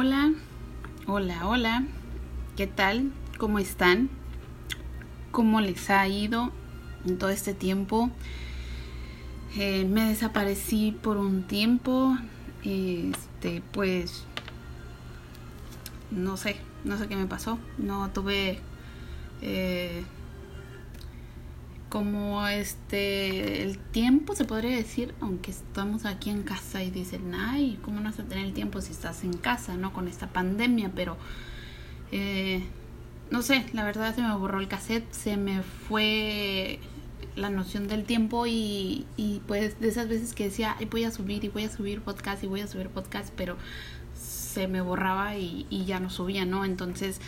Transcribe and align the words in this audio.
Hola, 0.00 0.32
hola, 1.08 1.48
hola. 1.48 1.82
¿Qué 2.56 2.68
tal? 2.68 3.10
¿Cómo 3.36 3.58
están? 3.58 4.10
¿Cómo 5.32 5.60
les 5.60 5.90
ha 5.90 6.06
ido 6.06 6.52
en 7.04 7.18
todo 7.18 7.30
este 7.30 7.52
tiempo? 7.52 8.08
Eh, 9.56 9.84
me 9.86 10.04
desaparecí 10.04 10.92
por 10.92 11.16
un 11.16 11.42
tiempo. 11.42 12.16
Este, 12.62 13.60
pues, 13.72 14.22
no 16.12 16.36
sé, 16.36 16.58
no 16.84 16.96
sé 16.96 17.08
qué 17.08 17.16
me 17.16 17.26
pasó. 17.26 17.58
No 17.76 18.08
tuve 18.10 18.60
eh, 19.42 20.04
como 21.88 22.46
este 22.46 23.62
el 23.62 23.78
tiempo 23.78 24.34
se 24.34 24.44
podría 24.44 24.76
decir 24.76 25.14
aunque 25.20 25.50
estamos 25.50 26.04
aquí 26.04 26.30
en 26.30 26.42
casa 26.42 26.82
y 26.82 26.90
dicen 26.90 27.34
ay 27.34 27.78
cómo 27.82 28.00
no 28.00 28.10
vas 28.10 28.20
a 28.20 28.24
tener 28.24 28.44
el 28.44 28.52
tiempo 28.52 28.80
si 28.80 28.92
estás 28.92 29.24
en 29.24 29.32
casa 29.32 29.76
no 29.76 29.92
con 29.92 30.06
esta 30.06 30.28
pandemia 30.28 30.92
pero 30.94 31.16
eh, 32.12 32.62
no 33.30 33.42
sé 33.42 33.66
la 33.72 33.84
verdad 33.84 34.14
se 34.14 34.22
me 34.22 34.34
borró 34.36 34.60
el 34.60 34.68
cassette 34.68 35.10
se 35.12 35.36
me 35.36 35.62
fue 35.62 36.78
la 37.36 37.50
noción 37.50 37.88
del 37.88 38.04
tiempo 38.04 38.46
y, 38.46 39.06
y 39.16 39.40
pues 39.46 39.80
de 39.80 39.88
esas 39.88 40.08
veces 40.08 40.34
que 40.34 40.44
decía 40.44 40.76
ay 40.78 40.86
voy 40.86 41.04
a 41.04 41.10
subir 41.10 41.44
y 41.44 41.48
voy 41.48 41.64
a 41.64 41.70
subir 41.70 42.02
podcast 42.02 42.44
y 42.44 42.48
voy 42.48 42.60
a 42.60 42.66
subir 42.66 42.88
podcast 42.88 43.32
pero 43.34 43.56
se 44.14 44.68
me 44.68 44.82
borraba 44.82 45.36
y, 45.36 45.66
y 45.70 45.86
ya 45.86 46.00
no 46.00 46.10
subía 46.10 46.44
no 46.44 46.66
entonces 46.66 47.20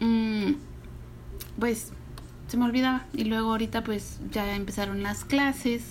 mmm, 0.00 0.52
pues 1.58 1.92
se 2.54 2.60
me 2.60 2.66
olvidaba. 2.66 3.04
Y 3.12 3.24
luego 3.24 3.50
ahorita 3.50 3.82
pues 3.82 4.20
ya 4.30 4.54
empezaron 4.54 5.02
las 5.02 5.24
clases, 5.24 5.82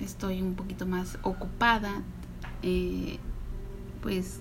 estoy 0.00 0.42
un 0.42 0.54
poquito 0.54 0.84
más 0.84 1.16
ocupada. 1.22 2.02
Eh, 2.62 3.18
pues 4.02 4.40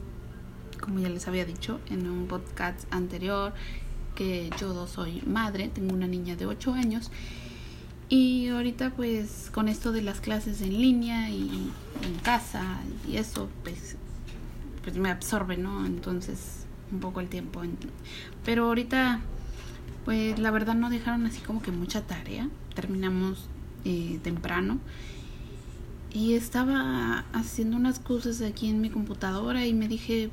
como 0.82 1.00
ya 1.00 1.08
les 1.08 1.26
había 1.30 1.46
dicho 1.46 1.80
en 1.90 2.10
un 2.10 2.28
podcast 2.28 2.82
anterior, 2.94 3.54
que 4.14 4.50
yo 4.60 4.88
soy 4.88 5.22
madre, 5.26 5.70
tengo 5.70 5.94
una 5.94 6.06
niña 6.06 6.36
de 6.36 6.48
8 6.48 6.74
años. 6.74 7.12
Y 8.10 8.50
ahorita 8.50 8.90
pues 8.90 9.50
con 9.54 9.70
esto 9.70 9.94
de 9.94 10.02
las 10.02 10.20
clases 10.20 10.62
en 10.62 10.82
línea 10.82 11.30
y 11.30 11.72
en 12.04 12.16
casa 12.24 12.82
y 13.08 13.16
eso 13.16 13.48
pues, 13.64 13.96
pues 14.84 14.98
me 14.98 15.10
absorbe, 15.10 15.56
¿no? 15.56 15.86
Entonces 15.86 16.66
un 16.92 17.00
poco 17.00 17.22
el 17.22 17.30
tiempo. 17.30 17.62
Pero 18.44 18.66
ahorita 18.66 19.22
pues 20.10 20.40
la 20.40 20.50
verdad 20.50 20.74
no 20.74 20.90
dejaron 20.90 21.28
así 21.28 21.40
como 21.40 21.62
que 21.62 21.70
mucha 21.70 22.02
tarea. 22.02 22.50
Terminamos 22.74 23.48
eh, 23.86 24.20
temprano. 24.24 24.80
Y 26.12 26.34
estaba 26.34 27.26
haciendo 27.32 27.78
unas 27.78 28.00
cosas 28.00 28.42
aquí 28.42 28.70
en 28.70 28.82
mi 28.82 28.90
computadora 28.90 29.68
y 29.68 29.74
me 29.76 29.88
dije, 29.88 30.32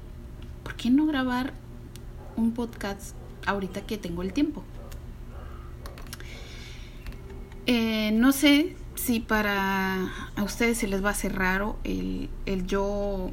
¿por 0.63 0.77
qué 0.77 0.89
no 0.89 1.05
grabar 1.05 1.53
un 2.37 2.53
podcast 2.53 3.15
ahorita 3.45 3.83
que 3.83 3.99
tengo 3.99 4.23
el 4.23 4.33
tiempo? 4.33 4.65
Eh, 7.67 8.13
no 8.13 8.33
sé 8.33 8.77
si 8.95 9.21
para 9.21 10.11
a 10.37 10.43
ustedes 10.43 10.79
se 10.79 10.89
les 10.89 11.05
va 11.05 11.09
a 11.09 11.13
hacer 11.13 11.35
raro 11.35 11.77
el, 11.85 12.31
el 12.47 12.67
yo 12.67 13.31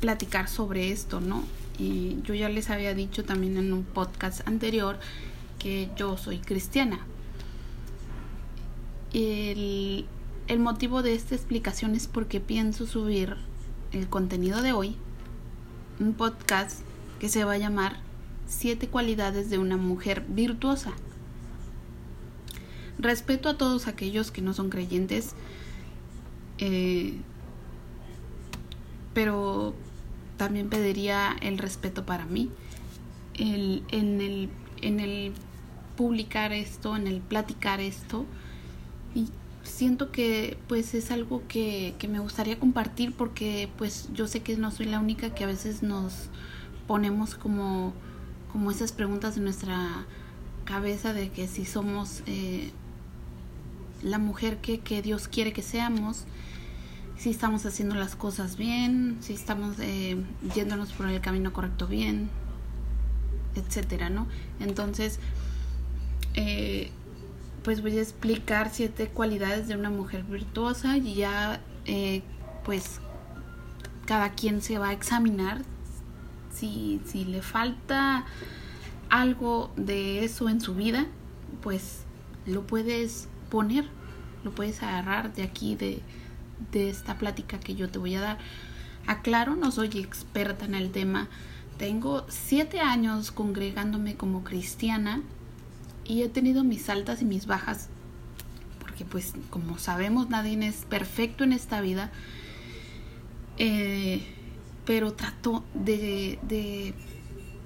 platicar 0.00 0.48
sobre 0.48 0.90
esto, 0.90 1.20
¿no? 1.20 1.44
Y 1.78 2.16
yo 2.24 2.34
ya 2.34 2.48
les 2.48 2.70
había 2.70 2.92
dicho 2.92 3.24
también 3.24 3.56
en 3.56 3.72
un 3.72 3.84
podcast 3.84 4.48
anterior 4.48 4.98
yo 5.96 6.16
soy 6.16 6.38
cristiana. 6.38 7.00
El, 9.12 10.06
el 10.48 10.58
motivo 10.58 11.02
de 11.02 11.14
esta 11.14 11.34
explicación 11.34 11.94
es 11.94 12.06
porque 12.06 12.40
pienso 12.40 12.86
subir 12.86 13.36
el 13.92 14.08
contenido 14.08 14.62
de 14.62 14.72
hoy, 14.72 14.96
un 15.98 16.12
podcast 16.14 16.80
que 17.18 17.28
se 17.28 17.44
va 17.44 17.52
a 17.52 17.58
llamar 17.58 18.06
Siete 18.48 18.86
cualidades 18.86 19.50
de 19.50 19.58
una 19.58 19.76
mujer 19.76 20.24
virtuosa. 20.28 20.92
Respeto 22.96 23.48
a 23.48 23.58
todos 23.58 23.88
aquellos 23.88 24.30
que 24.30 24.40
no 24.40 24.54
son 24.54 24.70
creyentes, 24.70 25.34
eh, 26.58 27.18
pero 29.14 29.74
también 30.36 30.68
pediría 30.68 31.36
el 31.42 31.58
respeto 31.58 32.06
para 32.06 32.24
mí. 32.24 32.50
El, 33.34 33.82
en, 33.90 34.20
el, 34.20 34.48
en 34.80 35.00
el 35.00 35.32
publicar 35.96 36.52
esto, 36.52 36.96
en 36.96 37.06
el 37.06 37.20
platicar 37.20 37.80
esto. 37.80 38.26
Y 39.14 39.28
siento 39.62 40.12
que 40.12 40.56
pues 40.68 40.94
es 40.94 41.10
algo 41.10 41.42
que, 41.48 41.94
que 41.98 42.08
me 42.08 42.18
gustaría 42.18 42.58
compartir 42.58 43.12
porque 43.12 43.68
pues 43.76 44.08
yo 44.14 44.28
sé 44.28 44.40
que 44.40 44.56
no 44.56 44.70
soy 44.70 44.86
la 44.86 45.00
única 45.00 45.34
que 45.34 45.44
a 45.44 45.46
veces 45.46 45.82
nos 45.82 46.28
ponemos 46.86 47.34
como, 47.34 47.92
como 48.52 48.70
esas 48.70 48.92
preguntas 48.92 49.36
en 49.36 49.44
nuestra 49.44 50.06
cabeza 50.64 51.12
de 51.12 51.30
que 51.30 51.48
si 51.48 51.64
somos 51.64 52.22
eh, 52.26 52.70
la 54.02 54.18
mujer 54.18 54.58
que, 54.58 54.80
que, 54.80 55.02
Dios 55.02 55.28
quiere 55.28 55.52
que 55.52 55.62
seamos, 55.62 56.24
si 57.16 57.30
estamos 57.30 57.64
haciendo 57.66 57.94
las 57.94 58.14
cosas 58.14 58.56
bien, 58.56 59.16
si 59.20 59.32
estamos 59.32 59.76
eh, 59.80 60.16
yéndonos 60.54 60.92
por 60.92 61.08
el 61.08 61.20
camino 61.20 61.52
correcto 61.52 61.86
bien, 61.86 62.28
etcétera, 63.54 64.10
¿no? 64.10 64.26
Entonces, 64.60 65.18
eh, 66.36 66.90
pues 67.62 67.82
voy 67.82 67.98
a 67.98 68.02
explicar 68.02 68.70
siete 68.72 69.08
cualidades 69.08 69.66
de 69.66 69.74
una 69.74 69.90
mujer 69.90 70.22
virtuosa 70.22 70.98
y 70.98 71.14
ya 71.14 71.60
eh, 71.84 72.22
pues 72.64 73.00
cada 74.06 74.34
quien 74.34 74.60
se 74.60 74.78
va 74.78 74.90
a 74.90 74.92
examinar 74.92 75.62
si, 76.52 77.00
si 77.04 77.24
le 77.24 77.42
falta 77.42 78.24
algo 79.10 79.72
de 79.76 80.24
eso 80.24 80.48
en 80.48 80.60
su 80.60 80.74
vida, 80.74 81.06
pues 81.62 82.04
lo 82.46 82.66
puedes 82.66 83.28
poner, 83.50 83.86
lo 84.44 84.52
puedes 84.52 84.82
agarrar 84.82 85.34
de 85.34 85.42
aquí, 85.42 85.74
de, 85.74 86.00
de 86.72 86.88
esta 86.88 87.18
plática 87.18 87.58
que 87.58 87.74
yo 87.74 87.88
te 87.88 87.98
voy 87.98 88.14
a 88.14 88.20
dar. 88.20 88.38
Aclaro, 89.06 89.56
no 89.56 89.70
soy 89.70 89.88
experta 89.98 90.64
en 90.64 90.74
el 90.74 90.90
tema. 90.90 91.28
Tengo 91.78 92.24
siete 92.28 92.80
años 92.80 93.30
congregándome 93.30 94.16
como 94.16 94.44
cristiana 94.44 95.22
y 96.08 96.22
he 96.22 96.28
tenido 96.28 96.64
mis 96.64 96.88
altas 96.88 97.22
y 97.22 97.24
mis 97.24 97.46
bajas, 97.46 97.88
porque 98.80 99.04
pues 99.04 99.34
como 99.50 99.78
sabemos 99.78 100.28
nadie 100.28 100.66
es 100.66 100.84
perfecto 100.84 101.44
en 101.44 101.52
esta 101.52 101.80
vida, 101.80 102.10
eh, 103.58 104.24
pero 104.84 105.14
trato 105.14 105.64
de, 105.74 106.38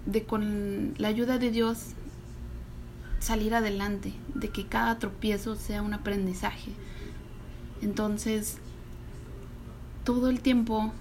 de, 0.07 0.25
con 0.25 0.95
la 0.97 1.09
ayuda 1.09 1.39
de 1.39 1.51
Dios 1.51 1.79
salir 3.19 3.55
adelante, 3.55 4.15
de 4.35 4.49
que 4.49 4.67
cada 4.67 4.99
tropiezo 4.99 5.55
sea 5.57 5.83
un 5.83 5.93
aprendizaje. 5.93 6.73
Entonces, 7.83 8.59
todo 10.05 10.31
el 10.31 10.41
tiempo 10.41 10.93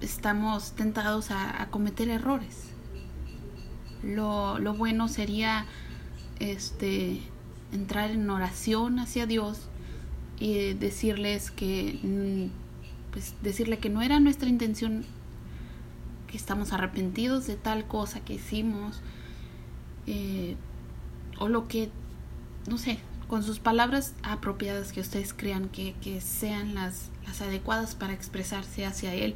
estamos 0.00 0.72
tentados 0.72 1.30
a, 1.30 1.60
a 1.60 1.68
cometer 1.68 2.08
errores. 2.08 2.70
Lo, 4.02 4.58
lo 4.58 4.72
bueno 4.72 5.08
sería 5.08 5.66
este, 6.40 7.20
entrar 7.72 8.10
en 8.10 8.28
oración 8.30 8.98
hacia 8.98 9.26
Dios 9.26 9.68
y 10.38 10.74
decirles 10.74 11.50
que, 11.50 11.98
mm, 12.02 13.12
pues 13.12 13.34
decirle 13.42 13.78
que 13.78 13.88
no 13.88 14.02
era 14.02 14.20
nuestra 14.20 14.48
intención, 14.48 15.04
que 16.26 16.36
estamos 16.36 16.72
arrepentidos 16.72 17.46
de 17.46 17.56
tal 17.56 17.86
cosa 17.86 18.20
que 18.20 18.34
hicimos, 18.34 19.00
eh, 20.06 20.56
o 21.38 21.48
lo 21.48 21.68
que, 21.68 21.90
no 22.68 22.78
sé, 22.78 22.98
con 23.28 23.42
sus 23.42 23.58
palabras 23.58 24.14
apropiadas 24.22 24.92
que 24.92 25.00
ustedes 25.00 25.32
crean 25.34 25.68
que, 25.68 25.94
que 26.00 26.20
sean 26.20 26.74
las, 26.74 27.08
las, 27.26 27.40
adecuadas 27.42 27.94
para 27.94 28.12
expresarse 28.12 28.86
hacia 28.86 29.14
Él. 29.14 29.34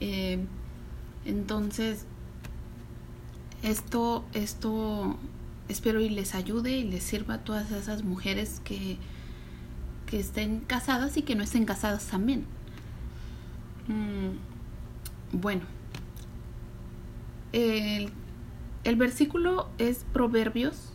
Eh, 0.00 0.38
entonces, 1.24 2.06
esto, 3.62 4.24
esto 4.32 5.16
espero 5.68 6.00
y 6.00 6.08
les 6.08 6.34
ayude 6.34 6.76
y 6.76 6.84
les 6.84 7.02
sirva 7.02 7.34
a 7.34 7.44
todas 7.44 7.70
esas 7.72 8.04
mujeres 8.04 8.60
que, 8.64 8.98
que 10.06 10.20
estén 10.20 10.60
casadas 10.60 11.16
y 11.16 11.22
que 11.22 11.34
no 11.34 11.42
estén 11.42 11.64
casadas 11.64 12.06
también. 12.06 12.44
Mm, 13.88 15.38
bueno, 15.38 15.62
el, 17.52 18.10
el 18.84 18.96
versículo 18.96 19.68
es 19.78 20.04
Proverbios. 20.12 20.92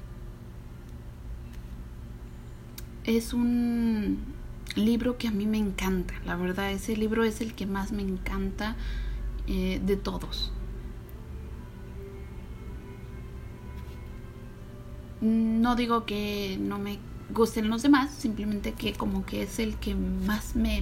Es 3.04 3.34
un 3.34 4.20
libro 4.76 5.18
que 5.18 5.28
a 5.28 5.32
mí 5.32 5.46
me 5.46 5.58
encanta, 5.58 6.14
la 6.26 6.36
verdad, 6.36 6.72
ese 6.72 6.96
libro 6.96 7.24
es 7.24 7.42
el 7.42 7.54
que 7.54 7.66
más 7.66 7.92
me 7.92 8.04
encanta 8.04 8.76
eh, 9.48 9.82
de 9.84 9.98
todos. 9.98 10.52
No 15.22 15.76
digo 15.76 16.06
que 16.06 16.58
no 16.60 16.80
me 16.80 17.00
gusten 17.34 17.70
los 17.70 17.84
demás, 17.84 18.12
simplemente 18.12 18.74
que 18.74 18.94
como 18.94 19.26
que 19.26 19.44
es 19.44 19.60
el 19.60 19.76
que 19.78 19.96
más 19.96 20.56
me, 20.56 20.82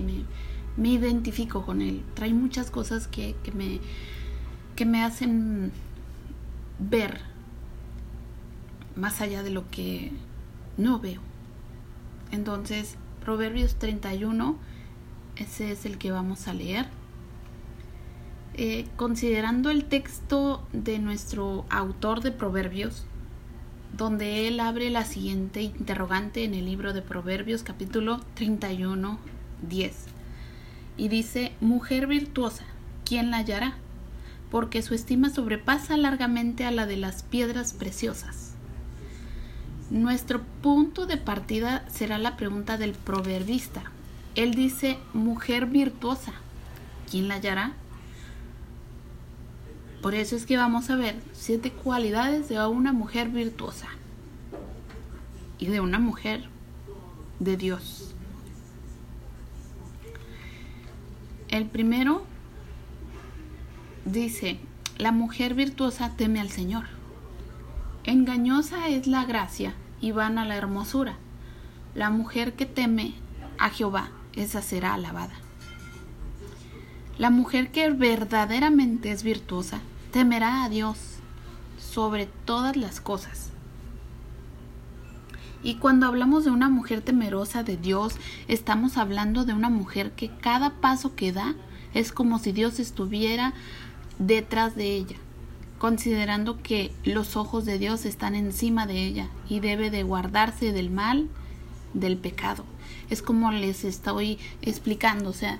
me, 0.78 0.90
identifico 0.90 1.66
con 1.66 1.82
él. 1.82 2.04
Trae 2.14 2.34
muchas 2.34 2.72
cosas 2.72 3.08
que, 3.08 3.36
que, 3.44 3.52
me, 3.52 3.80
que 4.76 4.86
me 4.86 5.04
hacen 5.04 5.72
ver 6.80 7.20
más 8.96 9.22
allá 9.22 9.44
de 9.44 9.50
lo 9.50 9.70
que 9.70 10.12
no 10.78 11.00
veo. 11.00 11.22
Entonces, 12.32 12.96
Proverbios 13.24 13.76
31, 13.76 14.58
ese 15.36 15.72
es 15.72 15.86
el 15.86 15.98
que 15.98 16.12
vamos 16.12 16.48
a 16.48 16.54
leer. 16.54 16.88
Eh, 18.56 18.88
considerando 18.96 19.70
el 19.70 19.86
texto 19.86 20.68
de 20.74 21.00
nuestro 21.00 21.66
autor 21.70 22.22
de 22.22 22.32
Proverbios, 22.32 23.06
donde 24.00 24.48
él 24.48 24.62
abre 24.62 24.90
la 24.90 25.04
siguiente 25.04 25.62
interrogante 25.62 26.46
en 26.46 26.54
el 26.54 26.64
libro 26.66 26.94
de 26.94 27.02
Proverbios 27.02 27.64
capítulo 27.64 28.22
31, 28.36 29.20
10. 29.68 29.94
Y 30.96 31.10
dice, 31.10 31.52
mujer 31.60 32.08
virtuosa, 32.08 32.64
¿quién 33.04 33.30
la 33.30 33.40
hallará? 33.40 33.74
Porque 34.50 34.82
su 34.84 34.94
estima 34.94 35.30
sobrepasa 35.30 35.98
largamente 35.98 36.64
a 36.64 36.72
la 36.72 36.86
de 36.86 36.96
las 36.96 37.24
piedras 37.24 37.74
preciosas. 37.74 38.54
Nuestro 39.90 40.44
punto 40.62 41.06
de 41.06 41.18
partida 41.18 41.84
será 41.90 42.18
la 42.20 42.38
pregunta 42.38 42.78
del 42.78 42.94
proverbista. 42.94 43.84
Él 44.36 44.54
dice, 44.54 44.98
mujer 45.14 45.66
virtuosa, 45.66 46.32
¿quién 47.12 47.28
la 47.28 47.36
hallará? 47.36 47.74
Por 50.02 50.16
eso 50.16 50.36
es 50.36 50.46
que 50.46 50.56
vamos 50.56 50.90
a 50.90 50.96
ver 50.96 51.22
siete 51.34 51.72
cualidades 51.72 52.48
de 52.48 52.66
una 52.66 52.94
mujer 52.94 53.30
virtuosa 53.30 53.88
y 55.58 55.66
de 55.66 55.82
una 55.82 56.00
mujer 56.00 56.48
de 57.40 57.58
Dios. 57.58 58.16
El 61.50 61.66
primero 61.66 62.24
dice, 64.06 64.60
la 64.98 65.12
mujer 65.12 65.54
virtuosa 65.54 66.14
teme 66.16 66.40
al 66.40 66.50
Señor. 66.50 66.86
Engañosa 68.06 68.88
es 68.88 69.06
la 69.06 69.26
gracia 69.26 69.74
y 70.00 70.12
vana 70.12 70.46
la 70.46 70.56
hermosura. 70.56 71.18
La 71.94 72.10
mujer 72.10 72.54
que 72.54 72.66
teme 72.66 73.16
a 73.58 73.70
Jehová, 73.70 74.12
esa 74.34 74.62
será 74.62 74.94
alabada. 74.94 75.34
La 77.20 77.30
mujer 77.30 77.70
que 77.70 77.90
verdaderamente 77.90 79.12
es 79.12 79.24
virtuosa 79.24 79.82
temerá 80.14 80.64
a 80.64 80.70
Dios 80.70 80.98
sobre 81.78 82.28
todas 82.46 82.78
las 82.78 83.02
cosas. 83.02 83.50
Y 85.62 85.76
cuando 85.76 86.08
hablamos 86.08 86.46
de 86.46 86.52
una 86.52 86.70
mujer 86.70 87.02
temerosa 87.02 87.62
de 87.62 87.76
Dios, 87.76 88.16
estamos 88.48 88.96
hablando 88.96 89.44
de 89.44 89.54
una 89.54 89.70
mujer 89.70 90.14
que 90.14 90.32
cada 90.38 90.70
paso 90.76 91.14
que 91.18 91.34
da 91.34 91.56
es 91.94 92.14
como 92.14 92.40
si 92.40 92.54
Dios 92.54 92.80
estuviera 92.80 93.52
detrás 94.18 94.78
de 94.78 94.96
ella, 94.96 95.18
considerando 95.78 96.64
que 96.64 96.94
los 97.04 97.36
ojos 97.36 97.66
de 97.66 97.78
Dios 97.80 98.06
están 98.06 98.34
encima 98.34 98.88
de 98.88 99.04
ella 99.04 99.28
y 99.50 99.60
debe 99.60 99.92
de 99.92 100.04
guardarse 100.04 100.72
del 100.72 100.90
mal, 100.90 101.28
del 101.94 102.16
pecado. 102.16 102.64
Es 103.10 103.22
como 103.22 103.52
les 103.52 103.84
estoy 103.84 104.40
explicando, 104.62 105.32
o 105.32 105.34
sea, 105.34 105.60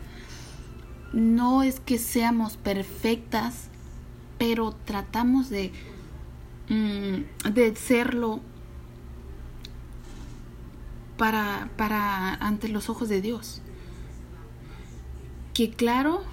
no 1.14 1.64
es 1.64 1.80
que 1.80 1.98
seamos 1.98 2.58
perfectas, 2.58 3.70
pero 4.38 4.76
tratamos 4.86 5.50
de, 5.50 5.72
mm, 6.70 7.50
de 7.52 7.76
serlo 7.76 8.42
para, 11.18 11.70
para 11.76 12.34
ante 12.36 12.70
los 12.70 12.90
ojos 12.90 13.10
de 13.10 13.22
Dios. 13.22 13.62
Que 15.54 15.72
claro, 15.72 16.24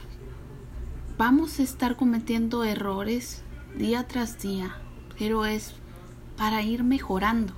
vamos 1.18 1.58
a 1.58 1.62
estar 1.62 1.96
cometiendo 1.96 2.62
errores 2.64 3.42
día 3.76 4.06
tras 4.06 4.40
día, 4.40 4.76
pero 5.18 5.46
es 5.46 5.74
para 6.36 6.62
ir 6.62 6.84
mejorando. 6.84 7.52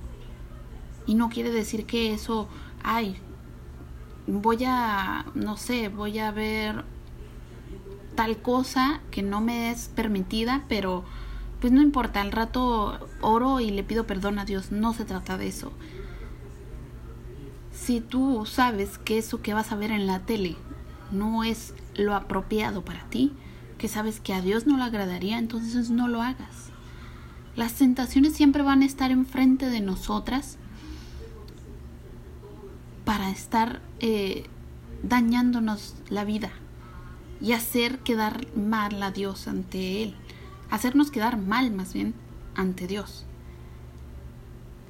Y 1.05 1.15
no 1.15 1.29
quiere 1.29 1.51
decir 1.51 1.85
que 1.85 2.13
eso, 2.13 2.47
ay, 2.83 3.17
voy 4.25 4.63
a, 4.65 5.25
no 5.35 5.57
sé, 5.57 5.89
voy 5.89 6.19
a 6.19 6.31
ver 6.31 6.83
tal 8.19 8.41
cosa 8.41 8.99
que 9.11 9.23
no 9.23 9.39
me 9.39 9.71
es 9.71 9.87
permitida, 9.95 10.65
pero 10.67 11.05
pues 11.61 11.71
no 11.71 11.81
importa, 11.81 12.19
al 12.19 12.33
rato 12.33 12.99
oro 13.21 13.61
y 13.61 13.71
le 13.71 13.81
pido 13.81 14.05
perdón 14.05 14.39
a 14.39 14.43
Dios, 14.43 14.73
no 14.73 14.91
se 14.91 15.05
trata 15.05 15.37
de 15.37 15.47
eso. 15.47 15.71
Si 17.71 18.01
tú 18.01 18.45
sabes 18.45 18.97
que 18.97 19.19
eso 19.19 19.41
que 19.41 19.53
vas 19.53 19.71
a 19.71 19.77
ver 19.77 19.91
en 19.91 20.05
la 20.05 20.19
tele 20.19 20.57
no 21.13 21.45
es 21.45 21.73
lo 21.95 22.13
apropiado 22.13 22.83
para 22.83 23.05
ti, 23.05 23.31
que 23.77 23.87
sabes 23.87 24.19
que 24.19 24.33
a 24.33 24.41
Dios 24.41 24.67
no 24.67 24.75
le 24.75 24.83
agradaría, 24.83 25.39
entonces 25.39 25.89
no 25.89 26.09
lo 26.09 26.21
hagas. 26.21 26.71
Las 27.55 27.75
tentaciones 27.75 28.33
siempre 28.33 28.63
van 28.63 28.81
a 28.81 28.85
estar 28.85 29.11
enfrente 29.11 29.69
de 29.69 29.79
nosotras 29.79 30.57
para 33.05 33.29
estar 33.29 33.81
eh, 34.01 34.43
dañándonos 35.03 35.95
la 36.09 36.25
vida 36.25 36.51
y 37.41 37.53
hacer 37.53 37.99
quedar 37.99 38.45
mal 38.55 39.01
a 39.01 39.11
Dios 39.11 39.47
ante 39.47 40.03
Él, 40.03 40.15
hacernos 40.69 41.11
quedar 41.11 41.37
mal 41.37 41.71
más 41.71 41.93
bien 41.93 42.13
ante 42.55 42.87
Dios. 42.87 43.25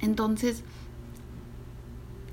Entonces, 0.00 0.64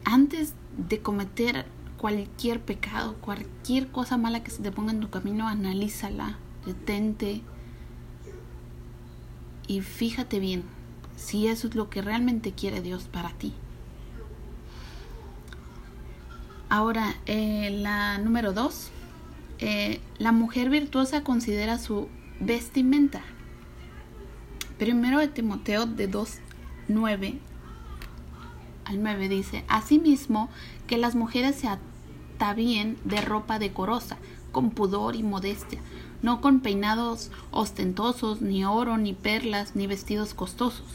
antes 0.06 0.54
de 0.78 1.00
cometer 1.00 1.66
cualquier 1.98 2.62
pecado, 2.62 3.16
cualquier 3.22 3.90
cosa 3.90 4.18
mala 4.18 4.44
que 4.44 4.52
se 4.52 4.62
te 4.62 4.72
ponga 4.72 4.92
en 4.92 5.02
tu 5.02 5.10
camino, 5.10 5.48
analízala, 5.48 6.38
detente 6.66 7.42
y 9.68 9.81
fíjate 9.81 10.40
bien 10.40 10.64
si 11.16 11.48
eso 11.48 11.68
es 11.68 11.75
lo 11.75 11.90
que 11.90 12.02
realmente 12.02 12.54
quiere 12.54 12.81
Dios 12.81 13.06
para 13.06 13.30
ti. 13.31 13.54
Ahora, 16.69 17.16
eh, 17.26 17.78
la 17.81 18.18
número 18.18 18.54
dos 18.54 18.92
eh, 19.59 19.99
la 20.19 20.31
mujer 20.31 20.69
virtuosa 20.69 21.23
considera 21.23 21.80
su 21.80 22.09
vestimenta. 22.40 23.21
Primero 24.78 25.19
de 25.19 25.28
Timoteo 25.28 25.85
de 25.85 26.07
2, 26.07 26.37
9 26.90 27.40
al 28.85 29.04
9 29.04 29.30
dice, 29.30 29.66
Asimismo, 29.68 30.49
que 30.85 30.97
las 30.97 31.16
mujeres 31.16 31.56
se 31.56 31.68
atavíen 31.68 32.97
de 33.04 33.21
ropa 33.21 33.59
decorosa, 33.59 34.18
con 34.52 34.69
pudor 34.69 35.16
y 35.16 35.23
modestia, 35.23 35.80
no 36.21 36.40
con 36.40 36.61
peinados 36.61 37.31
ostentosos, 37.52 38.42
ni 38.42 38.64
oro, 38.64 38.97
ni 38.97 39.14
perlas, 39.14 39.76
ni 39.76 39.87
vestidos 39.87 40.33
costosos. 40.33 40.85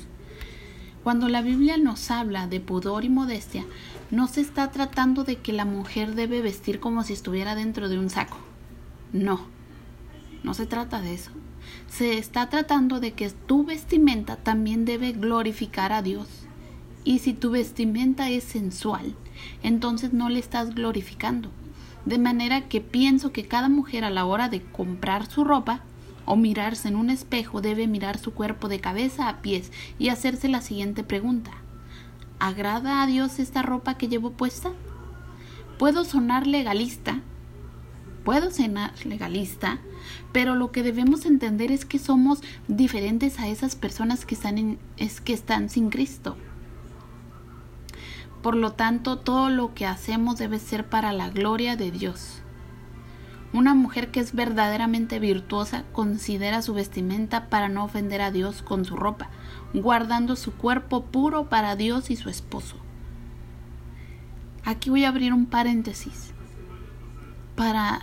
Cuando 1.03 1.29
la 1.29 1.43
Biblia 1.43 1.77
nos 1.77 2.11
habla 2.11 2.47
de 2.47 2.61
pudor 2.61 3.05
y 3.05 3.09
modestia, 3.09 3.67
no 4.11 4.29
se 4.29 4.41
está 4.41 4.71
tratando 4.71 5.25
de 5.25 5.37
que 5.37 5.53
la 5.53 5.65
mujer 5.65 6.15
debe 6.15 6.41
vestir 6.41 6.81
como 6.81 7.03
si 7.03 7.13
estuviera 7.13 7.55
dentro 7.55 7.89
de 7.89 7.99
un 7.99 8.09
saco. 8.09 8.39
No, 9.13 9.41
no 10.43 10.55
se 10.55 10.67
trata 10.67 11.01
de 11.01 11.15
eso. 11.15 11.31
Se 11.89 12.19
está 12.19 12.49
tratando 12.49 13.01
de 13.01 13.13
que 13.13 13.29
tu 13.31 13.65
vestimenta 13.65 14.37
también 14.37 14.85
debe 14.85 15.13
glorificar 15.13 15.93
a 15.93 16.03
Dios. 16.03 16.29
Y 17.05 17.19
si 17.19 17.33
tu 17.33 17.51
vestimenta 17.51 18.31
es 18.31 18.45
sensual, 18.45 19.15
entonces 19.63 20.13
no 20.13 20.29
le 20.29 20.39
estás 20.39 20.75
glorificando. 20.75 21.51
De 22.05 22.19
manera 22.19 22.69
que 22.69 22.81
pienso 22.81 23.33
que 23.33 23.47
cada 23.47 23.69
mujer 23.69 24.05
a 24.05 24.11
la 24.11 24.25
hora 24.25 24.49
de 24.49 24.63
comprar 24.63 25.31
su 25.31 25.45
ropa 25.45 25.83
o 26.25 26.37
mirarse 26.37 26.89
en 26.89 26.97
un 26.97 27.11
espejo 27.11 27.61
debe 27.61 27.87
mirar 27.87 28.19
su 28.19 28.33
cuerpo 28.33 28.69
de 28.69 28.81
cabeza 28.81 29.29
a 29.29 29.43
pies 29.43 29.71
y 29.99 30.09
hacerse 30.09 30.49
la 30.49 30.61
siguiente 30.61 31.05
pregunta. 31.05 31.53
¿Agrada 32.39 33.03
a 33.03 33.07
Dios 33.07 33.39
esta 33.39 33.63
ropa 33.63 33.95
que 33.95 34.09
llevo 34.09 34.33
puesta? 34.33 34.73
Puedo 35.79 36.05
sonar 36.05 36.47
legalista, 36.47 37.21
puedo 38.25 38.51
cenar 38.51 38.93
legalista, 39.05 39.79
pero 40.33 40.55
lo 40.55 40.73
que 40.73 40.83
debemos 40.83 41.27
entender 41.27 41.71
es 41.71 41.85
que 41.85 41.99
somos 41.99 42.43
diferentes 42.69 43.39
a 43.39 43.49
esas 43.49 43.75
personas 43.75 44.25
que 44.25 44.35
están, 44.35 44.79
es 44.97 45.21
que 45.21 45.33
están 45.33 45.69
sin 45.69 45.91
Cristo. 45.91 46.37
Por 48.43 48.57
lo 48.57 48.73
tanto, 48.73 49.19
todo 49.19 49.51
lo 49.51 49.75
que 49.75 49.87
hacemos 49.87 50.39
debe 50.39 50.59
ser 50.59 50.89
para 50.89 51.13
la 51.13 51.31
gloria 51.31 51.77
de 51.77 51.91
Dios. 51.91 52.41
Una 53.53 53.75
mujer 53.75 54.11
que 54.11 54.21
es 54.21 54.35
verdaderamente 54.35 55.19
virtuosa 55.19 55.85
considera 55.93 56.63
su 56.63 56.73
vestimenta 56.73 57.51
para 57.51 57.69
no 57.69 57.85
ofender 57.85 58.23
a 58.23 58.31
Dios 58.31 58.63
con 58.63 58.85
su 58.85 58.97
ropa, 58.97 59.29
guardando 59.75 60.37
su 60.37 60.53
cuerpo 60.53 61.05
puro 61.05 61.49
para 61.51 61.77
Dios 61.77 62.11
y 62.11 62.17
su 62.17 62.31
esposo. 62.31 62.77
Aquí 64.65 64.91
voy 64.91 65.05
a 65.05 65.09
abrir 65.09 65.35
un 65.35 65.47
paréntesis 65.47 66.33
para, 67.63 68.01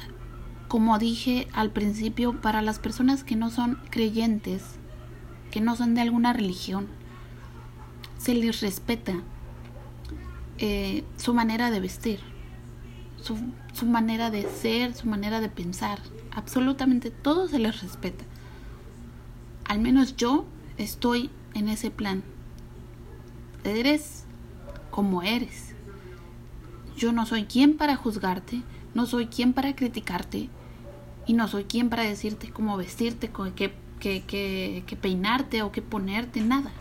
como 0.69 0.97
dije 0.99 1.49
al 1.51 1.69
principio, 1.71 2.39
para 2.39 2.61
las 2.61 2.79
personas 2.79 3.25
que 3.25 3.35
no 3.35 3.49
son 3.49 3.77
creyentes, 3.89 4.63
que 5.51 5.59
no 5.59 5.75
son 5.75 5.95
de 5.95 5.99
alguna 5.99 6.31
religión, 6.31 6.87
se 8.17 8.35
les 8.35 8.61
respeta 8.61 9.15
eh, 10.59 11.03
su 11.17 11.33
manera 11.33 11.71
de 11.71 11.81
vestir, 11.81 12.21
su, 13.21 13.37
su 13.73 13.85
manera 13.85 14.31
de 14.31 14.43
ser, 14.43 14.95
su 14.95 15.09
manera 15.09 15.41
de 15.41 15.49
pensar, 15.49 15.99
absolutamente 16.31 17.11
todo 17.11 17.49
se 17.49 17.59
les 17.59 17.81
respeta. 17.81 18.23
al 19.65 19.79
menos 19.79 20.15
yo 20.15 20.45
estoy 20.77 21.29
en 21.53 21.67
ese 21.67 21.91
plan. 21.91 22.23
Eres 23.65 24.23
como 24.89 25.21
eres. 25.21 25.75
Yo 26.95 27.11
no 27.11 27.25
soy 27.25 27.43
quien 27.43 27.75
para 27.75 27.97
juzgarte, 27.97 28.63
no 28.93 29.05
soy 29.05 29.27
quien 29.27 29.53
para 29.53 29.75
criticarte 29.75 30.49
y 31.25 31.33
no 31.33 31.47
soy 31.47 31.65
quien 31.65 31.89
para 31.89 32.03
decirte 32.03 32.49
cómo 32.49 32.77
vestirte, 32.77 33.29
qué, 33.55 33.71
qué 33.99 34.97
peinarte 35.01 35.61
o 35.61 35.71
qué 35.71 35.81
ponerte, 35.81 36.41
nada. 36.41 36.71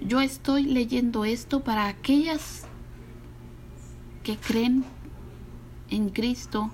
Yo 0.00 0.20
estoy 0.20 0.64
leyendo 0.64 1.24
esto 1.24 1.60
para 1.60 1.86
aquellas 1.86 2.66
que 4.22 4.36
creen 4.36 4.84
en 5.90 6.10
Cristo, 6.10 6.70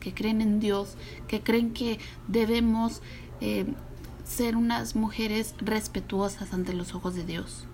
que 0.00 0.12
creen 0.14 0.40
en 0.40 0.60
Dios, 0.60 0.96
que 1.28 1.40
creen 1.40 1.72
que 1.72 1.98
debemos 2.28 3.02
eh, 3.40 3.66
ser 4.24 4.56
unas 4.56 4.94
mujeres 4.94 5.54
respetuosas 5.58 6.52
ante 6.52 6.74
los 6.74 6.94
ojos 6.94 7.14
de 7.14 7.24
Dios, 7.24 7.66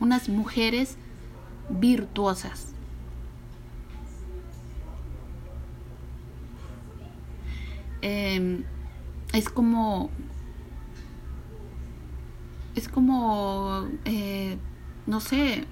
unas 0.00 0.28
mujeres 0.28 0.96
virtuosas. 1.68 2.71
Em, 8.02 8.64
es 9.32 9.48
como 9.48 10.10
es 12.74 12.88
como 12.88 13.86
eh, 14.04 14.56
no 15.06 15.20
sé 15.20 15.64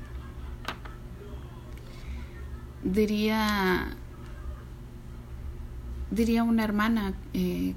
diría 2.84 3.96
diría 6.12 6.44
una 6.44 6.62
hermana 6.62 7.14
eh, 7.34 7.74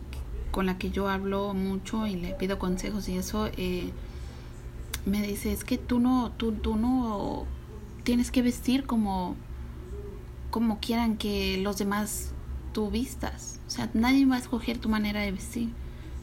con 0.52 0.68
la 0.68 0.78
que 0.78 0.92
yo 0.92 1.10
hablo 1.10 1.56
mucho 1.56 2.06
y 2.06 2.16
le 2.16 2.36
pido 2.36 2.60
consejos 2.60 3.10
y 3.10 3.18
eso 3.18 3.50
eh, 3.58 3.92
me 5.08 5.24
dice 5.24 5.52
es 5.52 5.64
que 5.64 5.80
tú 5.80 6.00
no 6.00 6.32
tú, 6.38 6.52
tú 6.52 6.76
no 6.76 7.46
tienes 8.04 8.30
que 8.30 8.44
vestir 8.44 8.86
como 8.86 9.36
como 10.52 10.80
quieran 10.80 11.18
que 11.18 11.58
los 11.58 11.80
demás 11.80 12.33
tú 12.74 12.90
vistas. 12.90 13.60
O 13.68 13.70
sea 13.70 13.90
nadie 13.94 14.26
va 14.26 14.36
a 14.36 14.40
escoger 14.40 14.80
tu 14.80 14.90
manera 14.90 15.22
de 15.22 15.32
vestir. 15.32 15.70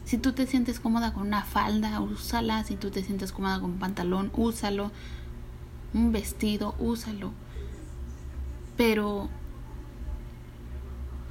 Si 0.05 0.19
tú 0.19 0.33
te 0.33 0.47
sientes 0.47 0.81
cómoda 0.81 1.15
con 1.15 1.27
una 1.27 1.45
falda 1.45 2.01
úsala. 2.01 2.65
Si 2.65 2.77
tú 2.77 2.91
te 2.91 3.03
sientes 3.03 3.33
cómoda 3.33 3.61
con 3.61 3.73
un 3.73 3.79
pantalón 3.79 4.31
úsalo. 4.35 4.91
Un 5.95 6.13
vestido 6.13 6.75
úsalo. 6.79 7.33
Pero 8.77 9.29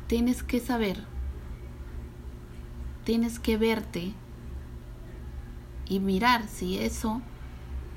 tienes 0.08 0.42
que 0.42 0.60
saber, 0.60 1.04
tienes 3.06 3.40
que 3.40 3.58
verte 3.58 4.14
y 5.88 6.00
mirar 6.00 6.48
si 6.48 6.80
eso 6.80 7.22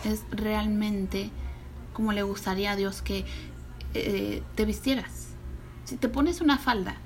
es 0.04 0.24
realmente 0.30 1.30
como 1.94 2.12
le 2.12 2.22
gustaría 2.22 2.72
a 2.72 2.76
Dios 2.76 3.00
que 3.00 3.24
eh, 3.94 4.42
te 4.54 4.64
vistieras. 4.64 5.28
Si 5.84 5.96
te 5.96 6.08
pones 6.08 6.40
una 6.40 6.58
falda 6.58 6.96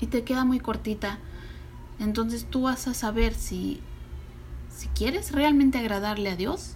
y 0.00 0.06
te 0.06 0.24
queda 0.24 0.44
muy 0.44 0.60
cortita, 0.60 1.18
entonces 1.98 2.46
tú 2.48 2.62
vas 2.62 2.88
a 2.88 2.94
saber 2.94 3.34
si, 3.34 3.80
si 4.74 4.88
quieres 4.88 5.32
realmente 5.32 5.78
agradarle 5.78 6.30
a 6.30 6.36
Dios 6.36 6.74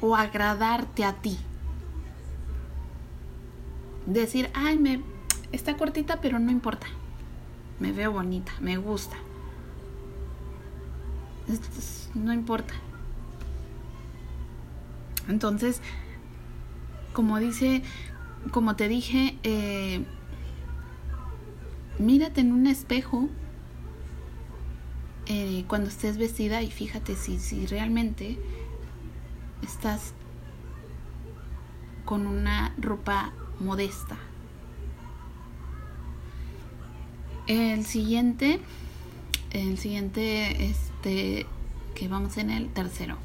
o 0.00 0.16
agradarte 0.16 1.04
a 1.04 1.14
ti 1.14 1.38
decir, 4.06 4.50
ay, 4.54 4.78
me 4.78 5.00
está 5.52 5.76
cortita, 5.76 6.20
pero 6.20 6.38
no 6.38 6.50
importa. 6.50 6.86
Me 7.78 7.92
veo 7.92 8.12
bonita, 8.12 8.52
me 8.60 8.76
gusta. 8.76 9.16
No 12.14 12.32
importa. 12.32 12.74
Entonces, 15.28 15.80
como 17.12 17.38
dice, 17.38 17.82
como 18.50 18.76
te 18.76 18.88
dije, 18.88 19.38
eh, 19.42 20.04
mírate 21.98 22.40
en 22.40 22.52
un 22.52 22.66
espejo 22.66 23.28
eh, 25.26 25.64
cuando 25.68 25.88
estés 25.88 26.18
vestida 26.18 26.62
y 26.62 26.70
fíjate 26.70 27.16
si, 27.16 27.38
si 27.38 27.66
realmente 27.66 28.38
estás 29.62 30.14
con 32.04 32.26
una 32.26 32.74
ropa 32.78 33.32
modesta. 33.60 34.16
El 37.46 37.84
siguiente, 37.84 38.60
el 39.50 39.78
siguiente, 39.78 40.66
este, 40.66 41.46
que 41.94 42.08
vamos 42.08 42.36
en 42.36 42.50
el 42.50 42.68
tercero. 42.68 43.16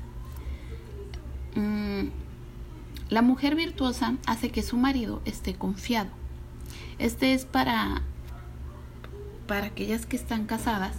Mm, 1.56 2.10
la 3.10 3.22
mujer 3.22 3.56
virtuosa 3.56 4.16
hace 4.26 4.50
que 4.52 4.64
su 4.64 4.78
marido 4.78 5.22
esté 5.26 5.56
confiado. 5.56 6.10
Este 7.00 7.34
es 7.34 7.46
para, 7.46 8.02
para 9.48 9.68
aquellas 9.68 10.06
que 10.06 10.18
están 10.18 10.46
casadas. 10.46 10.96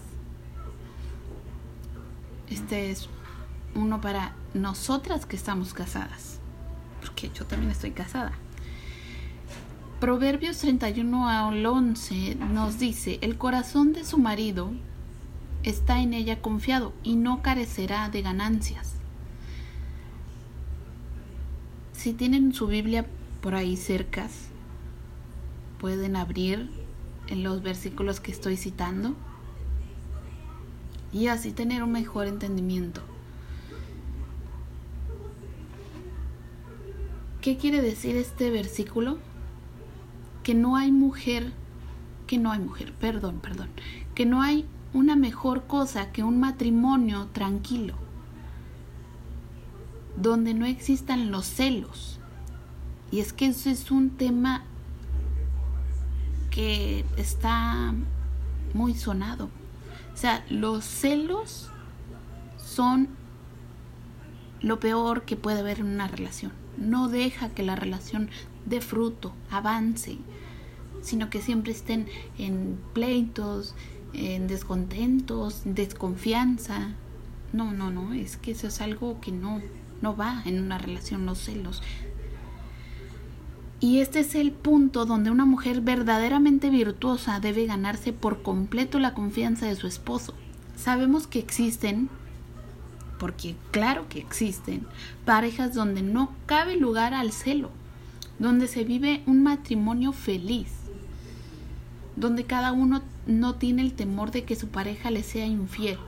Este 2.50 2.90
es 2.90 3.08
uno 3.74 4.00
para 4.00 4.34
nosotras 4.54 5.26
que 5.26 5.36
estamos 5.36 5.74
casadas. 5.74 6.38
Porque 7.00 7.30
yo 7.34 7.46
también 7.46 7.70
estoy 7.70 7.92
casada. 7.92 8.32
Proverbios 10.00 10.58
31 10.58 11.28
al 11.28 11.66
11 11.66 12.36
nos 12.36 12.78
dice, 12.78 13.18
el 13.20 13.36
corazón 13.36 13.92
de 13.92 14.04
su 14.04 14.18
marido 14.18 14.70
está 15.64 16.00
en 16.00 16.14
ella 16.14 16.40
confiado 16.40 16.92
y 17.02 17.16
no 17.16 17.42
carecerá 17.42 18.08
de 18.08 18.22
ganancias. 18.22 18.94
Si 21.92 22.12
tienen 22.12 22.54
su 22.54 22.68
Biblia 22.68 23.06
por 23.40 23.56
ahí 23.56 23.76
cercas, 23.76 24.48
pueden 25.80 26.14
abrir 26.14 26.70
en 27.28 27.42
los 27.42 27.62
versículos 27.62 28.20
que 28.20 28.32
estoy 28.32 28.56
citando 28.56 29.14
y 31.12 31.28
así 31.28 31.52
tener 31.52 31.82
un 31.82 31.92
mejor 31.92 32.26
entendimiento. 32.26 33.00
¿Qué 37.40 37.56
quiere 37.56 37.80
decir 37.80 38.16
este 38.16 38.50
versículo? 38.50 39.18
que 40.48 40.54
no 40.54 40.76
hay 40.76 40.90
mujer, 40.90 41.52
que 42.26 42.38
no 42.38 42.50
hay 42.50 42.58
mujer, 42.58 42.94
perdón, 42.94 43.38
perdón, 43.38 43.68
que 44.14 44.24
no 44.24 44.40
hay 44.40 44.64
una 44.94 45.14
mejor 45.14 45.66
cosa 45.66 46.10
que 46.10 46.22
un 46.22 46.40
matrimonio 46.40 47.26
tranquilo, 47.34 47.92
donde 50.16 50.54
no 50.54 50.64
existan 50.64 51.30
los 51.30 51.44
celos. 51.44 52.18
Y 53.10 53.20
es 53.20 53.34
que 53.34 53.44
ese 53.44 53.72
es 53.72 53.90
un 53.90 54.08
tema 54.08 54.64
que 56.50 57.04
está 57.16 57.94
muy 58.74 58.94
sonado. 58.94 59.50
O 60.14 60.16
sea, 60.16 60.44
los 60.50 60.84
celos 60.84 61.70
son 62.56 63.08
lo 64.60 64.80
peor 64.80 65.22
que 65.22 65.36
puede 65.36 65.60
haber 65.60 65.80
en 65.80 65.86
una 65.86 66.08
relación. 66.08 66.52
No 66.76 67.08
deja 67.08 67.50
que 67.50 67.62
la 67.62 67.76
relación 67.76 68.30
dé 68.66 68.80
fruto, 68.80 69.32
avance 69.50 70.18
sino 71.02 71.30
que 71.30 71.40
siempre 71.40 71.72
estén 71.72 72.06
en 72.38 72.78
pleitos, 72.92 73.74
en 74.12 74.46
descontentos, 74.46 75.62
desconfianza. 75.64 76.94
No, 77.52 77.72
no, 77.72 77.90
no, 77.90 78.12
es 78.12 78.36
que 78.36 78.52
eso 78.52 78.66
es 78.68 78.80
algo 78.80 79.20
que 79.20 79.32
no, 79.32 79.60
no 80.02 80.16
va 80.16 80.42
en 80.44 80.62
una 80.62 80.78
relación, 80.78 81.26
los 81.26 81.38
celos. 81.38 81.82
Y 83.80 84.00
este 84.00 84.20
es 84.20 84.34
el 84.34 84.50
punto 84.50 85.06
donde 85.06 85.30
una 85.30 85.44
mujer 85.44 85.80
verdaderamente 85.82 86.68
virtuosa 86.68 87.38
debe 87.38 87.66
ganarse 87.66 88.12
por 88.12 88.42
completo 88.42 88.98
la 88.98 89.14
confianza 89.14 89.66
de 89.66 89.76
su 89.76 89.86
esposo. 89.86 90.34
Sabemos 90.74 91.28
que 91.28 91.38
existen, 91.38 92.08
porque 93.20 93.54
claro 93.70 94.08
que 94.08 94.18
existen, 94.18 94.84
parejas 95.24 95.74
donde 95.74 96.02
no 96.02 96.32
cabe 96.46 96.76
lugar 96.76 97.14
al 97.14 97.30
celo, 97.30 97.70
donde 98.40 98.66
se 98.66 98.82
vive 98.82 99.22
un 99.26 99.44
matrimonio 99.44 100.12
feliz, 100.12 100.72
donde 102.16 102.44
cada 102.44 102.72
uno 102.72 103.02
no 103.28 103.54
tiene 103.54 103.82
el 103.82 103.92
temor 103.92 104.32
de 104.32 104.42
que 104.42 104.56
su 104.56 104.68
pareja 104.68 105.12
le 105.12 105.22
sea 105.22 105.46
infiel. 105.46 105.98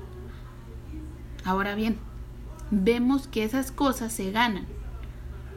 Ahora 1.45 1.77
bien, 1.77 1.99
vemos 2.73 3.29
que 3.29 3.45
esas 3.45 3.71
cosas 3.71 4.13
se 4.13 4.33
ganan, 4.33 4.67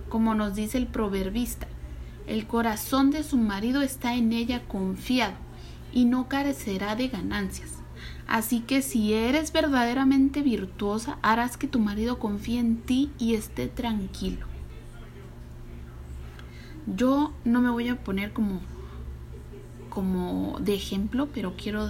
como 0.09 0.35
nos 0.35 0.53
dice 0.53 0.77
el 0.77 0.85
proverbista. 0.85 1.67
El 2.27 2.47
corazón 2.47 3.11
de 3.11 3.23
su 3.23 3.37
marido 3.37 3.81
está 3.81 4.15
en 4.15 4.31
ella 4.31 4.63
confiado 4.67 5.35
y 5.91 6.05
no 6.05 6.29
carecerá 6.29 6.95
de 6.95 7.09
ganancias. 7.09 7.71
Así 8.27 8.61
que 8.61 8.81
si 8.81 9.13
eres 9.13 9.51
verdaderamente 9.51 10.41
virtuosa, 10.41 11.17
harás 11.21 11.57
que 11.57 11.67
tu 11.67 11.79
marido 11.79 12.19
confíe 12.19 12.59
en 12.59 12.77
ti 12.77 13.11
y 13.19 13.35
esté 13.35 13.67
tranquilo. 13.67 14.47
Yo 16.87 17.33
no 17.43 17.61
me 17.61 17.69
voy 17.69 17.89
a 17.89 18.03
poner 18.03 18.33
como 18.33 18.61
como 19.89 20.57
de 20.59 20.73
ejemplo, 20.73 21.29
pero 21.31 21.53
quiero 21.55 21.87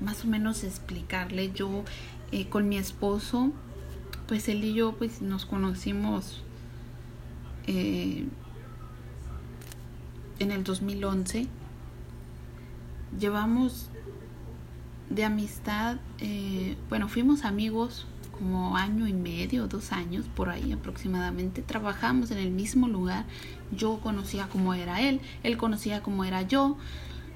más 0.00 0.24
o 0.24 0.28
menos 0.28 0.62
explicarle. 0.62 1.50
Yo 1.52 1.82
eh, 2.30 2.48
con 2.48 2.68
mi 2.68 2.76
esposo, 2.76 3.50
pues 4.28 4.48
él 4.48 4.62
y 4.62 4.74
yo 4.74 4.92
pues 4.92 5.20
nos 5.20 5.44
conocimos 5.44 6.42
eh, 7.66 8.26
en 10.40 10.50
el 10.50 10.64
2011. 10.64 11.46
Llevamos 13.18 13.90
de 15.08 15.24
amistad, 15.24 15.98
eh, 16.18 16.76
bueno, 16.88 17.08
fuimos 17.08 17.44
amigos 17.44 18.06
como 18.32 18.76
año 18.76 19.06
y 19.06 19.12
medio, 19.12 19.68
dos 19.68 19.92
años 19.92 20.26
por 20.34 20.48
ahí 20.48 20.72
aproximadamente. 20.72 21.62
Trabajamos 21.62 22.30
en 22.30 22.38
el 22.38 22.50
mismo 22.50 22.88
lugar. 22.88 23.26
Yo 23.70 24.00
conocía 24.00 24.48
cómo 24.48 24.74
era 24.74 25.02
él, 25.02 25.20
él 25.42 25.56
conocía 25.56 26.02
cómo 26.02 26.24
era 26.24 26.42
yo. 26.42 26.76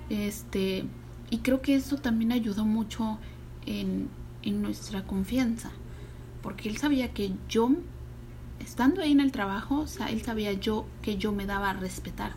Este, 0.09 0.85
y 1.31 1.39
creo 1.39 1.61
que 1.61 1.77
eso 1.77 1.99
también 1.99 2.33
ayudó 2.33 2.65
mucho 2.65 3.19
en, 3.67 4.09
en 4.43 4.63
nuestra 4.63 5.05
confianza. 5.05 5.71
Porque 6.43 6.69
él 6.69 6.79
sabía 6.79 7.13
que 7.13 7.33
yo, 7.49 7.71
estando 8.61 9.03
ahí 9.03 9.13
en 9.13 9.21
el 9.21 9.33
trabajo, 9.33 9.85
él 10.09 10.23
sabía 10.23 10.53
yo 10.53 10.87
que 11.03 11.17
yo 11.17 11.33
me 11.33 11.47
daba 11.47 11.71
a 11.71 11.73
respetar, 11.75 12.33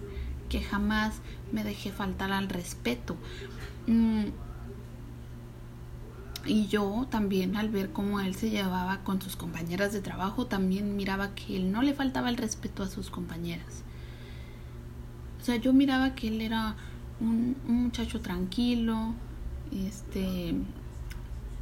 que 0.50 0.62
jamás 0.62 1.16
me 1.52 1.64
dejé 1.64 1.92
faltar 1.92 2.32
al 2.32 2.50
respeto. 2.50 3.16
Mm, 3.88 4.26
y 6.48 6.68
yo 6.68 7.08
también 7.10 7.58
al 7.58 7.70
ver 7.70 7.92
cómo 7.92 8.20
él 8.22 8.36
se 8.36 8.50
llevaba 8.50 9.04
con 9.04 9.22
sus 9.22 9.36
compañeras 9.36 9.92
de 9.92 10.02
trabajo, 10.02 10.48
también 10.48 10.96
miraba 10.96 11.36
que 11.36 11.58
él 11.58 11.72
no 11.72 11.82
le 11.82 11.94
faltaba 11.94 12.30
el 12.30 12.38
respeto 12.38 12.84
a 12.84 12.88
sus 12.88 13.10
compañeras. 13.10 13.84
O 15.42 15.44
sea, 15.44 15.58
yo 15.58 15.74
miraba 15.74 16.16
que 16.16 16.30
él 16.30 16.42
era 16.42 16.76
un, 17.20 17.56
muchacho 17.66 18.22
tranquilo, 18.22 19.14
este, 19.74 20.56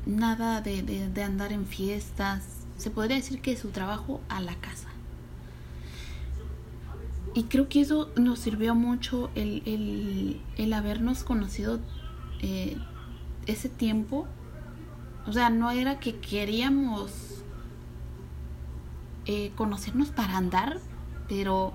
nada 0.06 0.62
de, 0.62 0.82
de, 0.84 1.24
andar 1.24 1.52
en 1.52 1.66
fiestas. 1.66 2.44
Se 2.78 2.90
podría 2.92 3.18
decir 3.18 3.42
que 3.42 3.58
su 3.58 3.70
trabajo 3.70 4.22
a 4.30 4.42
la 4.42 4.56
casa. 4.56 4.90
Y 7.36 7.44
creo 7.44 7.70
que 7.70 7.82
eso 7.82 8.10
nos 8.16 8.40
sirvió 8.40 8.74
mucho 8.74 9.30
el, 9.36 9.62
el, 9.66 10.42
el 10.58 10.74
habernos 10.74 11.24
conocido 11.24 11.80
eh, 12.42 12.78
ese 13.46 13.70
tiempo 13.70 14.28
o 15.28 15.34
sea, 15.34 15.50
no 15.50 15.72
era 15.72 16.00
que 16.00 16.18
queríamos 16.18 17.12
eh, 19.26 19.52
conocernos 19.56 20.10
para 20.10 20.38
andar, 20.38 20.80
pero, 21.28 21.74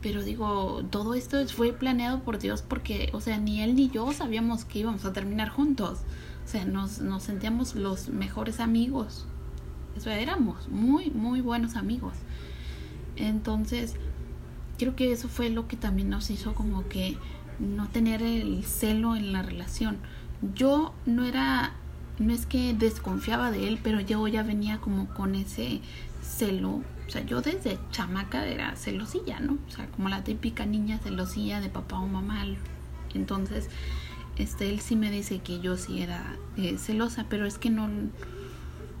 pero 0.00 0.22
digo, 0.22 0.82
todo 0.90 1.12
esto 1.12 1.46
fue 1.48 1.72
planeado 1.72 2.20
por 2.20 2.38
Dios 2.38 2.62
porque, 2.62 3.10
o 3.12 3.20
sea, 3.20 3.38
ni 3.38 3.60
él 3.60 3.76
ni 3.76 3.90
yo 3.90 4.12
sabíamos 4.12 4.64
que 4.64 4.78
íbamos 4.78 5.04
a 5.04 5.12
terminar 5.12 5.50
juntos. 5.50 6.00
O 6.46 6.50
sea, 6.50 6.64
nos, 6.64 7.00
nos 7.00 7.24
sentíamos 7.24 7.74
los 7.74 8.08
mejores 8.08 8.60
amigos. 8.60 9.26
Eso 9.94 10.08
éramos, 10.08 10.68
muy, 10.68 11.10
muy 11.10 11.42
buenos 11.42 11.76
amigos. 11.76 12.14
Entonces, 13.16 13.96
creo 14.78 14.96
que 14.96 15.12
eso 15.12 15.28
fue 15.28 15.50
lo 15.50 15.68
que 15.68 15.76
también 15.76 16.10
nos 16.10 16.30
hizo 16.30 16.54
como 16.54 16.88
que 16.88 17.16
no 17.58 17.88
tener 17.88 18.22
el 18.22 18.64
celo 18.64 19.16
en 19.16 19.32
la 19.32 19.42
relación. 19.42 19.98
Yo 20.54 20.94
no 21.04 21.24
era 21.24 21.72
no 22.18 22.32
es 22.32 22.46
que 22.46 22.74
desconfiaba 22.74 23.50
de 23.50 23.68
él, 23.68 23.78
pero 23.82 24.00
yo 24.00 24.26
ya 24.26 24.42
venía 24.42 24.78
como 24.78 25.08
con 25.14 25.34
ese 25.34 25.80
celo. 26.22 26.82
O 27.06 27.10
sea, 27.10 27.24
yo 27.24 27.40
desde 27.40 27.78
chamaca 27.90 28.46
era 28.46 28.74
celosilla, 28.76 29.40
¿no? 29.40 29.58
O 29.68 29.70
sea, 29.70 29.86
como 29.88 30.08
la 30.08 30.24
típica 30.24 30.66
niña 30.66 30.98
celosilla 30.98 31.60
de 31.60 31.68
papá 31.68 31.98
o 31.98 32.06
mamá. 32.06 32.44
Entonces, 33.14 33.68
este, 34.36 34.68
él 34.68 34.80
sí 34.80 34.96
me 34.96 35.10
dice 35.10 35.38
que 35.38 35.60
yo 35.60 35.76
sí 35.76 36.02
era 36.02 36.36
eh, 36.56 36.76
celosa, 36.76 37.26
pero 37.28 37.46
es 37.46 37.58
que 37.58 37.70
no, 37.70 37.88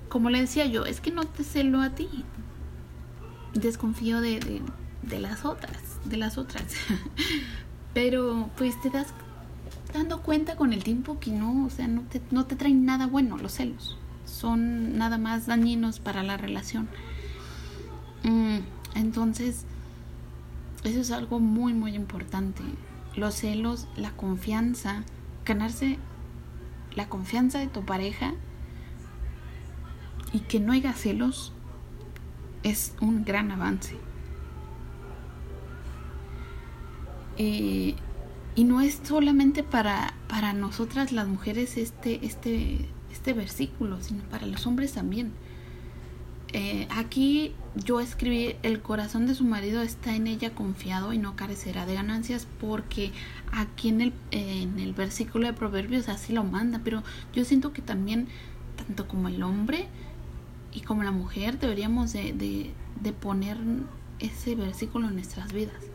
como 0.08 0.30
le 0.30 0.40
decía 0.40 0.66
yo, 0.66 0.86
es 0.86 1.00
que 1.00 1.10
no 1.10 1.24
te 1.24 1.44
celo 1.44 1.80
a 1.80 1.90
ti. 1.90 2.08
Desconfío 3.54 4.20
de, 4.20 4.40
de, 4.40 4.62
de 5.02 5.18
las 5.18 5.44
otras, 5.44 5.80
de 6.04 6.16
las 6.16 6.38
otras. 6.38 6.64
pero 7.94 8.50
pues 8.56 8.80
te 8.80 8.90
das 8.90 9.08
dando 9.92 10.22
cuenta 10.22 10.56
con 10.56 10.72
el 10.72 10.84
tiempo 10.84 11.18
que 11.18 11.30
no, 11.30 11.64
o 11.66 11.70
sea, 11.70 11.88
no 11.88 12.02
te, 12.02 12.20
no 12.30 12.46
te 12.46 12.56
traen 12.56 12.84
nada 12.84 13.06
bueno 13.06 13.38
los 13.38 13.52
celos. 13.52 13.96
Son 14.24 14.98
nada 14.98 15.18
más 15.18 15.46
dañinos 15.46 15.98
para 16.00 16.22
la 16.22 16.36
relación. 16.36 16.88
Mm, 18.22 18.58
entonces, 18.94 19.64
eso 20.84 21.00
es 21.00 21.10
algo 21.10 21.40
muy, 21.40 21.72
muy 21.72 21.94
importante. 21.94 22.62
Los 23.16 23.34
celos, 23.34 23.88
la 23.96 24.10
confianza, 24.12 25.02
ganarse 25.44 25.98
la 26.94 27.08
confianza 27.08 27.58
de 27.58 27.68
tu 27.68 27.84
pareja 27.84 28.34
y 30.32 30.40
que 30.40 30.60
no 30.60 30.72
haya 30.72 30.92
celos 30.92 31.52
es 32.62 32.94
un 33.00 33.24
gran 33.24 33.50
avance. 33.50 33.96
Eh, 37.38 37.94
y 38.56 38.64
no 38.64 38.80
es 38.80 39.00
solamente 39.04 39.62
para, 39.62 40.14
para 40.28 40.52
nosotras 40.52 41.12
las 41.12 41.28
mujeres 41.28 41.76
este, 41.76 42.26
este, 42.26 42.88
este 43.12 43.32
versículo, 43.32 44.02
sino 44.02 44.24
para 44.24 44.46
los 44.46 44.66
hombres 44.66 44.94
también. 44.94 45.32
Eh, 46.52 46.88
aquí 46.90 47.52
yo 47.76 48.00
escribí, 48.00 48.56
el 48.64 48.80
corazón 48.80 49.26
de 49.26 49.36
su 49.36 49.44
marido 49.44 49.82
está 49.82 50.16
en 50.16 50.26
ella 50.26 50.54
confiado 50.54 51.12
y 51.12 51.18
no 51.18 51.36
carecerá 51.36 51.86
de 51.86 51.94
ganancias 51.94 52.48
porque 52.58 53.12
aquí 53.52 53.90
en 53.90 54.00
el, 54.00 54.12
en 54.32 54.80
el 54.80 54.92
versículo 54.92 55.46
de 55.46 55.52
Proverbios 55.52 56.08
así 56.08 56.32
lo 56.32 56.42
manda, 56.42 56.80
pero 56.82 57.04
yo 57.32 57.44
siento 57.44 57.72
que 57.72 57.82
también, 57.82 58.26
tanto 58.76 59.06
como 59.06 59.28
el 59.28 59.42
hombre 59.44 59.86
y 60.72 60.80
como 60.80 61.04
la 61.04 61.12
mujer, 61.12 61.60
deberíamos 61.60 62.12
de, 62.12 62.32
de, 62.32 62.72
de 63.00 63.12
poner 63.12 63.58
ese 64.18 64.56
versículo 64.56 65.06
en 65.06 65.14
nuestras 65.14 65.52
vidas 65.52 65.87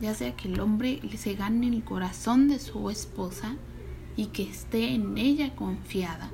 ya 0.00 0.14
sea 0.14 0.34
que 0.34 0.48
el 0.48 0.60
hombre 0.60 1.00
se 1.16 1.34
gane 1.34 1.68
el 1.68 1.84
corazón 1.84 2.48
de 2.48 2.58
su 2.58 2.88
esposa 2.90 3.56
y 4.16 4.26
que 4.26 4.44
esté 4.44 4.94
en 4.94 5.18
ella 5.18 5.54
confiada 5.54 6.30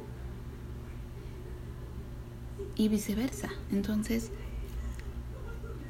y 2.76 2.88
viceversa. 2.88 3.50
Entonces, 3.72 4.30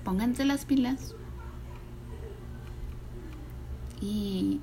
pónganse 0.05 0.45
las 0.45 0.65
pilas 0.65 1.15
y, 4.01 4.61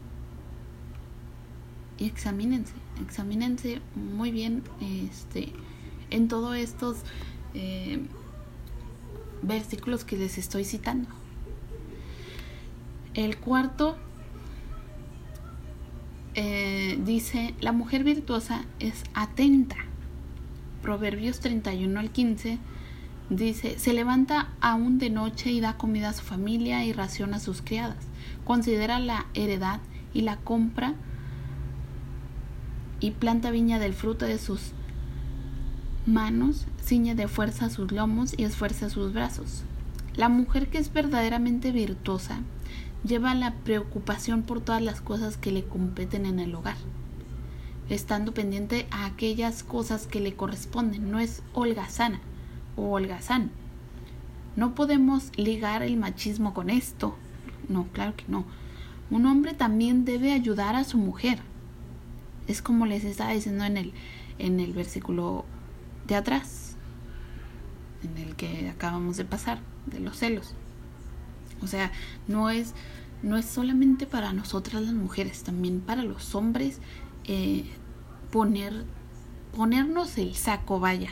examínense, 2.00 2.74
examínense 3.02 3.82
muy 3.96 4.32
bien 4.32 4.64
este, 4.80 5.54
en 6.10 6.28
todos 6.28 6.56
estos 6.56 6.98
eh, 7.54 8.06
versículos 9.42 10.04
que 10.04 10.18
les 10.18 10.38
estoy 10.38 10.66
citando. 10.66 11.23
El 13.14 13.38
cuarto 13.38 13.96
eh, 16.34 17.00
dice, 17.06 17.54
la 17.62 17.72
mujer 17.72 18.04
virtuosa 18.04 18.66
es 18.80 19.04
atenta. 19.14 19.76
Proverbios 20.82 21.40
31 21.40 22.00
al 22.00 22.10
15 22.10 22.58
dice, 23.30 23.78
se 23.78 23.94
levanta 23.94 24.50
aún 24.62 24.98
de 24.98 25.12
noche 25.12 25.52
y 25.52 25.62
da 25.62 25.78
comida 25.78 26.10
a 26.10 26.14
su 26.14 26.24
familia 26.24 26.84
y 26.86 26.94
raciona 26.94 27.38
a 27.38 27.40
sus 27.40 27.62
criadas. 27.62 28.04
Considera 28.46 29.00
la 29.00 29.28
heredad 29.36 29.80
y 30.14 30.22
la 30.22 30.38
compra 30.38 30.96
y 33.00 33.12
planta 33.12 33.52
viña 33.52 33.78
del 33.78 33.94
fruto 33.94 34.26
de 34.26 34.40
sus 34.40 34.72
manos, 36.08 36.66
ciñe 36.84 37.14
de 37.14 37.28
fuerza 37.28 37.70
sus 37.70 37.92
lomos 37.92 38.34
y 38.36 38.44
esfuerza 38.44 38.90
sus 38.90 39.14
brazos. 39.14 39.64
La 40.16 40.30
mujer 40.30 40.70
que 40.70 40.80
es 40.80 40.92
verdaderamente 40.92 41.72
virtuosa 41.72 42.40
lleva 43.04 43.36
la 43.36 43.54
preocupación 43.54 44.44
por 44.44 44.62
todas 44.62 44.82
las 44.82 45.02
cosas 45.02 45.38
que 45.38 45.52
le 45.52 45.64
competen 45.64 46.26
en 46.26 46.40
el 46.40 46.56
hogar, 46.56 46.78
estando 47.90 48.34
pendiente 48.34 48.88
a 48.92 49.06
aquellas 49.06 49.64
cosas 49.64 50.08
que 50.08 50.20
le 50.20 50.36
corresponden. 50.36 51.12
No 51.12 51.20
es 51.20 51.44
holgazana 51.54 52.22
o 52.76 52.92
holgazán. 52.92 53.52
No 54.56 54.76
podemos 54.76 55.32
ligar 55.38 55.84
el 55.84 55.98
machismo 55.98 56.54
con 56.54 56.70
esto. 56.70 57.16
No, 57.68 57.88
claro 57.92 58.16
que 58.16 58.26
no. 58.28 58.46
Un 59.10 59.26
hombre 59.26 59.54
también 59.54 60.06
debe 60.06 60.32
ayudar 60.32 60.76
a 60.76 60.84
su 60.84 60.98
mujer. 60.98 61.40
Es 62.48 62.62
como 62.62 62.86
les 62.86 63.04
estaba 63.04 63.32
diciendo 63.32 63.64
en 63.64 63.78
el, 63.78 63.94
en 64.40 64.60
el 64.60 64.74
versículo 64.74 65.46
de 66.08 66.16
atrás, 66.16 66.76
en 68.04 68.18
el 68.18 68.36
que 68.36 68.70
acabamos 68.70 69.18
de 69.18 69.26
pasar, 69.26 69.60
de 69.86 70.00
los 70.00 70.18
celos. 70.18 70.56
O 71.64 71.68
sea, 71.68 71.92
no 72.28 72.50
es, 72.50 72.74
no 73.22 73.38
es 73.38 73.46
solamente 73.46 74.06
para 74.06 74.34
nosotras 74.34 74.82
las 74.82 74.94
mujeres, 74.94 75.44
también 75.44 75.80
para 75.80 76.04
los 76.04 76.36
hombres 76.36 76.80
eh, 77.26 77.66
poner, 78.32 78.86
ponernos 79.56 80.18
el 80.18 80.36
saco, 80.36 80.80
vaya. 80.80 81.12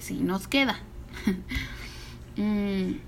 Si 0.00 0.14
nos 0.14 0.48
queda. 0.48 0.78
Mm, 2.38 2.98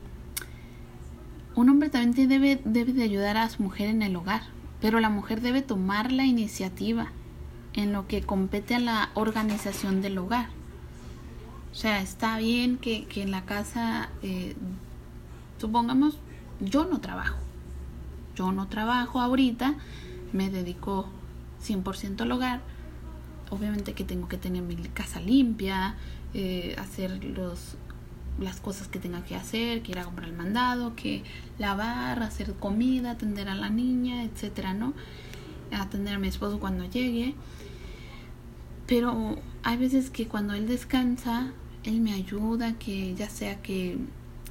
un 1.54 1.68
hombre 1.68 1.90
también 1.90 2.30
debe, 2.30 2.62
debe 2.64 2.94
de 2.94 3.02
ayudar 3.02 3.36
a 3.36 3.50
su 3.50 3.62
mujer 3.62 3.88
en 3.88 4.00
el 4.00 4.16
hogar, 4.16 4.40
pero 4.80 5.00
la 5.00 5.10
mujer 5.10 5.42
debe 5.42 5.60
tomar 5.60 6.12
la 6.12 6.24
iniciativa. 6.24 7.08
en 7.74 7.92
lo 7.92 8.08
que 8.08 8.22
compete 8.22 8.74
a 8.74 8.78
la 8.80 9.10
organización 9.12 10.00
del 10.00 10.16
hogar. 10.16 10.48
O 11.70 11.74
sea, 11.74 12.00
está 12.00 12.38
bien 12.38 12.78
que, 12.78 13.06
en 13.14 13.30
la 13.30 13.44
casa, 13.44 14.08
eh, 14.22 14.56
supongamos, 15.58 16.18
yo 16.60 16.84
no 16.84 17.00
trabajo. 17.00 17.38
Yo 18.36 18.52
no 18.52 18.68
trabajo 18.68 19.20
ahorita, 19.20 19.74
me 20.32 20.50
dedico 20.50 21.08
100% 21.66 22.20
al 22.20 22.32
hogar. 22.32 22.60
Obviamente 23.50 23.94
que 23.94 24.04
tengo 24.04 24.28
que 24.28 24.36
tener 24.36 24.62
mi 24.62 24.76
casa 24.76 25.20
limpia, 25.20 25.96
eh, 26.34 26.76
hacer 26.78 27.24
los, 27.24 27.76
las 28.38 28.60
cosas 28.60 28.88
que 28.88 28.98
tenga 28.98 29.24
que 29.24 29.34
hacer, 29.34 29.82
que 29.82 29.92
ir 29.92 29.98
a 29.98 30.04
comprar 30.04 30.28
el 30.28 30.36
mandado, 30.36 30.94
que 30.94 31.24
lavar, 31.58 32.22
hacer 32.22 32.54
comida, 32.54 33.12
atender 33.12 33.48
a 33.48 33.54
la 33.54 33.70
niña, 33.70 34.22
etcétera, 34.22 34.74
¿no? 34.74 34.92
Atender 35.72 36.14
a 36.14 36.18
mi 36.18 36.28
esposo 36.28 36.60
cuando 36.60 36.84
llegue. 36.84 37.34
Pero 38.86 39.36
hay 39.62 39.76
veces 39.76 40.10
que 40.10 40.28
cuando 40.28 40.54
él 40.54 40.66
descansa, 40.66 41.52
él 41.84 42.00
me 42.00 42.12
ayuda, 42.12 42.74
que 42.74 43.14
ya 43.14 43.28
sea 43.28 43.60
que 43.62 43.98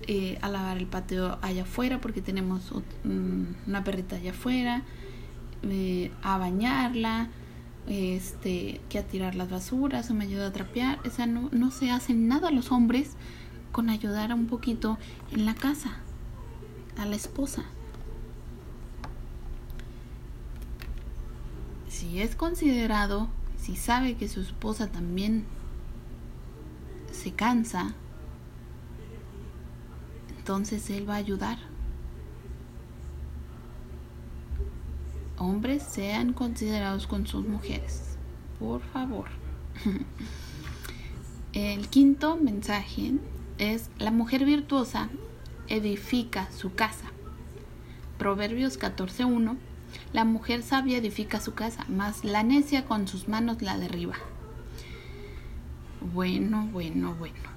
eh, 0.08 0.38
a 0.42 0.50
lavar 0.50 0.78
el 0.78 0.86
patio 0.86 1.38
allá 1.42 1.64
afuera, 1.64 2.00
porque 2.00 2.22
tenemos 2.22 2.72
mm, 3.04 3.44
una 3.68 3.84
perrita 3.84 4.18
allá 4.18 4.32
afuera, 4.32 4.84
eh, 5.64 6.12
a 6.22 6.38
bañarla, 6.38 7.30
este, 7.88 8.82
que 8.90 9.00
a 9.00 9.04
tirar 9.04 9.36
las 9.36 9.50
basuras, 9.50 10.10
o 10.10 10.14
me 10.14 10.26
ayuda 10.26 10.48
a 10.48 10.54
trapear. 10.54 11.00
O 11.06 11.10
sea, 11.10 11.26
no, 11.26 11.50
no 11.52 11.72
se 11.72 11.92
hacen 11.92 12.28
nada 12.28 12.52
los 12.52 12.72
hombres 12.72 13.16
con 13.72 13.90
ayudar 13.90 14.34
un 14.34 14.48
poquito 14.48 14.98
en 15.32 15.46
la 15.46 15.56
casa 15.56 15.98
a 16.98 17.06
la 17.06 17.16
esposa. 17.16 17.64
Si 21.90 22.22
es 22.22 22.36
considerado 22.36 23.30
si 23.68 23.76
sabe 23.76 24.16
que 24.16 24.30
su 24.30 24.42
esposa 24.42 24.88
también 24.88 25.44
se 27.12 27.32
cansa, 27.32 27.96
entonces 30.48 30.90
él 30.92 31.10
va 31.10 31.16
a 31.16 31.18
ayudar. 31.18 31.58
Hombres 35.38 35.84
sean 35.84 36.32
considerados 36.32 37.06
con 37.06 37.28
sus 37.28 37.46
mujeres, 37.46 38.18
por 38.58 38.80
favor. 38.80 39.26
El 41.52 41.90
quinto 41.90 42.38
mensaje 42.38 43.16
es 43.58 43.90
la 44.00 44.12
mujer 44.12 44.46
virtuosa 44.46 45.10
edifica 45.68 46.50
su 46.56 46.74
casa. 46.74 47.08
Proverbios 48.18 48.80
14.1 48.80 49.58
la 50.14 50.24
mujer 50.24 50.64
sabia 50.64 50.98
edifica 50.98 51.42
su 51.42 51.56
casa, 51.56 51.84
mas 51.90 52.24
la 52.24 52.44
necia 52.44 52.86
con 52.86 53.10
sus 53.10 53.28
manos 53.28 53.62
la 53.62 53.78
derriba. 53.78 54.16
Bueno, 56.14 56.70
bueno, 56.72 57.16
bueno. 57.16 57.57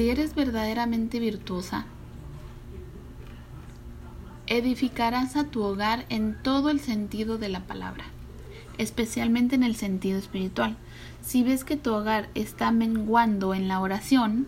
Si 0.00 0.08
eres 0.08 0.34
verdaderamente 0.34 1.20
virtuosa, 1.20 1.84
edificarás 4.46 5.36
a 5.36 5.44
tu 5.44 5.62
hogar 5.62 6.06
en 6.08 6.42
todo 6.42 6.70
el 6.70 6.80
sentido 6.80 7.36
de 7.36 7.50
la 7.50 7.66
palabra, 7.66 8.04
especialmente 8.78 9.56
en 9.56 9.62
el 9.62 9.76
sentido 9.76 10.18
espiritual. 10.18 10.78
Si 11.20 11.42
ves 11.42 11.64
que 11.64 11.76
tu 11.76 11.92
hogar 11.92 12.30
está 12.34 12.72
menguando 12.72 13.52
en 13.52 13.68
la 13.68 13.78
oración 13.78 14.46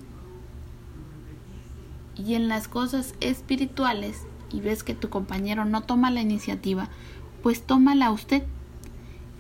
y 2.17 2.33
en 2.33 2.49
las 2.49 2.67
cosas 2.67 3.15
espirituales, 3.21 4.23
y 4.51 4.61
ves 4.61 4.83
que 4.83 4.95
tu 4.95 5.11
compañero 5.11 5.67
no 5.67 5.83
toma 5.83 6.11
la 6.11 6.23
iniciativa, 6.23 6.89
pues 7.43 7.61
tómala 7.61 8.11
usted 8.11 8.43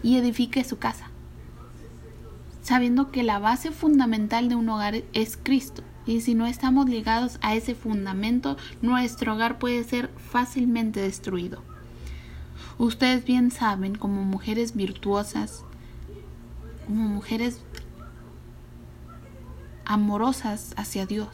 y 0.02 0.18
edifique 0.18 0.62
su 0.62 0.76
casa, 0.76 1.06
sabiendo 2.60 3.10
que 3.10 3.22
la 3.22 3.38
base 3.38 3.70
fundamental 3.70 4.50
de 4.50 4.56
un 4.56 4.68
hogar 4.68 5.04
es 5.14 5.38
Cristo. 5.42 5.82
Y 6.06 6.20
si 6.20 6.34
no 6.34 6.46
estamos 6.46 6.88
ligados 6.88 7.38
a 7.42 7.54
ese 7.54 7.74
fundamento, 7.74 8.56
nuestro 8.80 9.34
hogar 9.34 9.58
puede 9.58 9.84
ser 9.84 10.08
fácilmente 10.16 11.00
destruido. 11.00 11.62
Ustedes 12.78 13.24
bien 13.24 13.50
saben, 13.50 13.94
como 13.94 14.24
mujeres 14.24 14.74
virtuosas, 14.74 15.64
como 16.86 17.06
mujeres 17.08 17.60
amorosas 19.84 20.74
hacia 20.76 21.06
Dios, 21.06 21.28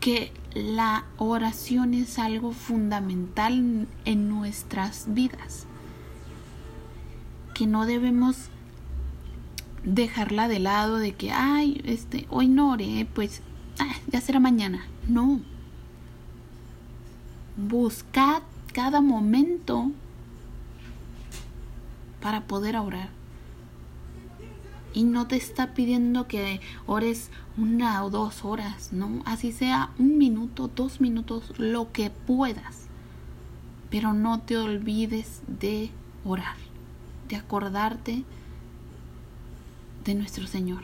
que 0.00 0.32
la 0.54 1.04
oración 1.16 1.94
es 1.94 2.18
algo 2.18 2.52
fundamental 2.52 3.86
en 4.04 4.28
nuestras 4.28 5.04
vidas, 5.14 5.66
que 7.54 7.68
no 7.68 7.86
debemos 7.86 8.48
dejarla 9.84 10.48
de 10.48 10.58
lado 10.58 10.96
de 10.96 11.12
que, 11.12 11.32
ay, 11.32 11.80
este, 11.84 12.26
hoy 12.30 12.48
no 12.48 12.70
oré, 12.70 13.06
pues 13.14 13.42
ah, 13.78 13.94
ya 14.08 14.20
será 14.20 14.40
mañana. 14.40 14.86
No. 15.08 15.40
Buscad 17.56 18.42
cada 18.72 19.00
momento 19.00 19.90
para 22.20 22.42
poder 22.42 22.76
orar 22.76 23.10
y 24.94 25.04
no 25.04 25.26
te 25.26 25.36
está 25.36 25.74
pidiendo 25.74 26.26
que 26.28 26.60
ores 26.86 27.30
una 27.56 28.04
o 28.04 28.10
dos 28.10 28.44
horas, 28.44 28.92
¿no? 28.92 29.22
Así 29.24 29.52
sea 29.52 29.90
un 29.98 30.18
minuto, 30.18 30.70
dos 30.74 31.00
minutos, 31.00 31.52
lo 31.58 31.92
que 31.92 32.10
puedas. 32.10 32.88
Pero 33.90 34.12
no 34.12 34.40
te 34.40 34.56
olvides 34.56 35.42
de 35.46 35.90
orar, 36.24 36.56
de 37.28 37.36
acordarte 37.36 38.24
de 40.04 40.14
nuestro 40.14 40.46
Señor. 40.46 40.82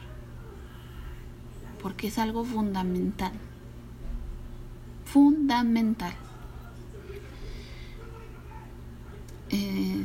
Porque 1.83 2.09
es 2.09 2.19
algo 2.19 2.45
fundamental. 2.45 3.33
Fundamental. 5.05 6.13
Eh, 9.51 10.05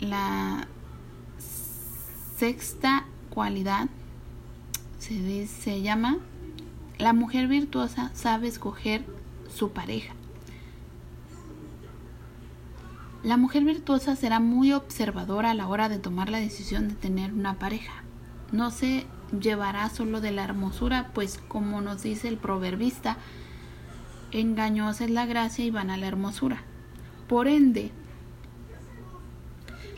la 0.00 0.66
sexta 2.38 3.04
cualidad 3.28 3.88
se, 4.98 5.46
se 5.46 5.82
llama 5.82 6.18
la 6.98 7.12
mujer 7.12 7.48
virtuosa 7.48 8.10
sabe 8.14 8.48
escoger 8.48 9.04
su 9.54 9.70
pareja. 9.70 10.14
La 13.22 13.36
mujer 13.36 13.64
virtuosa 13.64 14.16
será 14.16 14.40
muy 14.40 14.72
observadora 14.72 15.50
a 15.50 15.54
la 15.54 15.68
hora 15.68 15.90
de 15.90 15.98
tomar 15.98 16.30
la 16.30 16.38
decisión 16.38 16.88
de 16.88 16.94
tener 16.94 17.34
una 17.34 17.58
pareja. 17.58 18.02
No 18.50 18.70
se 18.70 19.06
llevará 19.38 19.90
solo 19.90 20.22
de 20.22 20.32
la 20.32 20.42
hermosura, 20.42 21.10
pues 21.12 21.38
como 21.46 21.82
nos 21.82 22.02
dice 22.02 22.28
el 22.28 22.38
proverbista, 22.38 23.18
engañosa 24.32 25.04
es 25.04 25.10
la 25.10 25.26
gracia 25.26 25.66
y 25.66 25.70
van 25.70 25.90
a 25.90 25.98
la 25.98 26.06
hermosura. 26.06 26.62
Por 27.28 27.46
ende, 27.46 27.92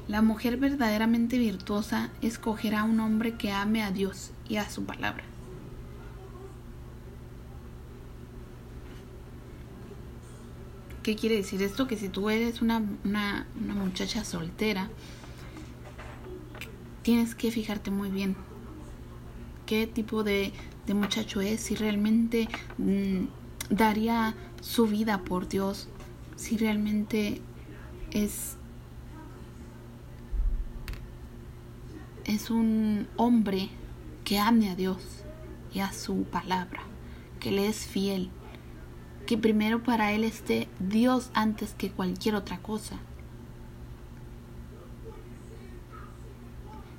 la 0.08 0.20
mujer 0.20 0.56
verdaderamente 0.56 1.38
virtuosa 1.38 2.10
escogerá 2.22 2.82
un 2.82 2.98
hombre 2.98 3.36
que 3.36 3.52
ame 3.52 3.84
a 3.84 3.92
Dios 3.92 4.32
y 4.48 4.56
a 4.56 4.68
su 4.68 4.84
palabra. 4.84 5.31
¿Qué 11.02 11.16
quiere 11.16 11.36
decir 11.36 11.62
esto? 11.62 11.88
Que 11.88 11.96
si 11.96 12.08
tú 12.08 12.30
eres 12.30 12.62
una, 12.62 12.80
muchacha 13.56 14.24
soltera, 14.24 14.88
tienes 17.02 17.34
que 17.34 17.50
fijarte 17.50 17.90
muy 17.90 18.10
bien 18.10 18.36
qué 19.66 19.86
tipo 19.86 20.22
de, 20.22 20.52
muchacho 20.94 21.40
es, 21.40 21.60
si 21.60 21.74
realmente 21.74 22.48
mm, 22.78 23.24
daría 23.70 24.34
su 24.60 24.86
vida 24.86 25.24
por 25.24 25.48
Dios, 25.48 25.88
si 26.36 26.56
realmente 26.56 27.40
es 28.10 28.56
es 32.24 32.50
un 32.50 33.08
hombre 33.16 33.68
que 34.24 34.38
ame 34.38 34.70
a 34.70 34.76
Dios 34.76 35.24
y 35.74 35.80
a 35.80 35.92
su 35.92 36.24
palabra, 36.24 36.82
que 37.40 37.50
le 37.50 37.66
es 37.66 37.86
fiel, 37.86 38.30
que 39.26 39.38
primero 39.38 39.82
para 39.82 40.12
él 40.12 40.24
esté 40.24 40.68
Dios 40.78 41.30
antes 41.34 41.74
que 41.74 41.90
cualquier 41.90 42.34
otra 42.34 42.58
cosa. 42.58 42.98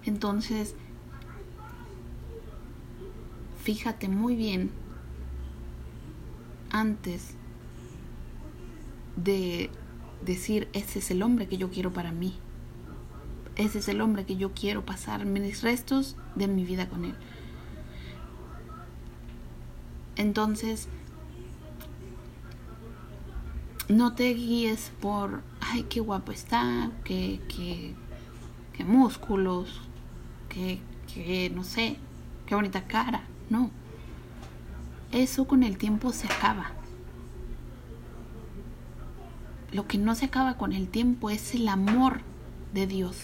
Entonces, 0.06 0.76
fíjate 3.64 4.10
muy 4.10 4.36
bien 4.36 4.72
antes 6.72 7.36
de 9.16 9.70
decir, 10.26 10.68
ese 10.74 11.00
es 11.00 11.12
el 11.12 11.22
hombre 11.22 11.48
que 11.48 11.58
yo 11.58 11.70
quiero 11.70 11.94
para 11.94 12.12
mí 12.12 12.38
ese 13.56 13.80
es 13.80 13.88
el 13.88 14.02
hombre 14.02 14.26
que 14.26 14.36
yo 14.36 14.52
quiero 14.54 14.86
pasar 14.86 15.26
mis 15.26 15.62
restos 15.62 16.16
de 16.36 16.48
mi 16.48 16.66
vida 16.66 16.90
con 16.90 17.06
él. 17.06 17.16
Entonces, 20.16 20.88
no 23.90 24.14
te 24.14 24.34
guíes 24.34 24.92
por, 25.02 25.42
ay, 25.60 25.84
qué 25.84 26.00
guapo 26.00 26.32
está, 26.32 26.92
qué, 27.04 27.42
qué, 27.50 27.94
qué 28.74 28.84
músculos, 28.84 29.82
qué, 30.50 30.80
qué, 31.14 31.52
no 31.54 31.64
sé, 31.64 31.98
qué 32.46 32.56
bonita 32.56 32.88
cara. 32.88 33.24
No. 33.50 33.72
Eso 35.12 35.46
con 35.46 35.64
el 35.64 35.78
tiempo 35.78 36.12
se 36.12 36.28
acaba. 36.28 36.72
Lo 39.72 39.88
que 39.88 39.98
no 39.98 40.16
se 40.16 40.26
acaba 40.26 40.58
con 40.58 40.72
el 40.72 40.88
tiempo 40.88 41.30
es 41.30 41.54
el 41.56 41.68
amor 41.68 42.22
de 42.74 42.88
Dios. 42.88 43.18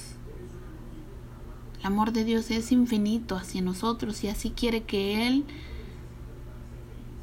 El 1.80 1.86
amor 1.86 2.12
de 2.12 2.26
Dios 2.26 2.52
es 2.52 2.72
infinito 2.72 3.38
hacia 3.38 3.62
nosotros 3.62 4.24
y 4.24 4.28
así 4.28 4.52
quiere 4.52 4.84
que 4.84 5.28
Él 5.28 5.46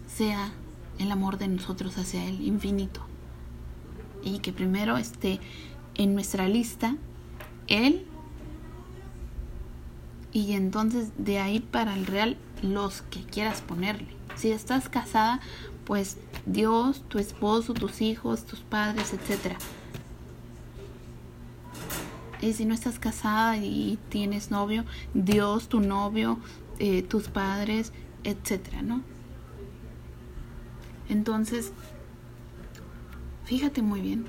sea 0.07 0.53
el 0.99 1.13
amor 1.13 1.37
de 1.37 1.49
nosotros 1.49 1.99
hacia 1.99 2.25
Él, 2.25 2.41
infinito. 2.41 3.03
Y 4.27 4.41
que 4.41 4.53
primero 4.53 4.99
esté 4.99 5.41
en 5.95 6.15
nuestra 6.15 6.49
lista 6.49 6.97
Él 7.69 8.05
y 10.37 10.53
entonces 10.53 11.13
de 11.17 11.39
ahí 11.39 11.61
para 11.61 11.95
el 11.95 12.05
real 12.05 12.37
los 12.61 13.01
que 13.01 13.25
quieras 13.25 13.63
ponerle. 13.63 14.09
Si 14.35 14.51
estás 14.51 14.91
casada, 14.91 15.41
pues 15.87 16.19
Dios, 16.45 17.03
tu 17.09 17.19
esposo, 17.19 17.73
tus 17.73 18.03
hijos, 18.03 18.45
tus 18.45 18.61
padres, 18.61 19.15
etcétera. 19.15 19.57
Y 22.43 22.53
si 22.53 22.67
no 22.67 22.75
estás 22.75 22.99
casada 22.99 23.57
y 23.57 23.99
tienes 24.11 24.51
novio, 24.51 24.85
Dios, 25.15 25.71
tu 25.71 25.81
novio, 25.81 26.39
eh, 26.79 27.03
tus 27.03 27.29
padres, 27.29 27.95
etcétera, 28.23 28.83
¿no? 28.83 29.01
Entonces, 31.09 31.73
fíjate 33.47 33.81
muy 33.81 34.01
bien, 34.01 34.27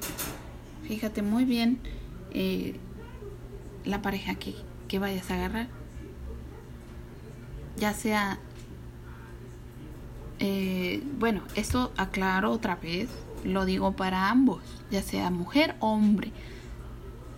fíjate 0.84 1.22
muy 1.22 1.44
bien 1.44 1.80
eh, 2.32 2.80
la 3.84 4.02
pareja 4.02 4.36
que, 4.36 4.56
que 4.88 5.00
vayas 5.00 5.30
a 5.32 5.36
agarrar. 5.36 5.68
Ya 7.78 7.94
sea, 7.94 8.40
eh, 10.40 11.04
bueno, 11.20 11.42
esto 11.56 11.92
aclaro 11.98 12.52
otra 12.52 12.76
vez, 12.76 13.10
lo 13.44 13.66
digo 13.66 13.94
para 13.94 14.30
ambos, 14.30 14.62
ya 14.92 15.02
sea 15.02 15.30
mujer 15.32 15.76
o 15.80 15.92
hombre. 15.92 16.32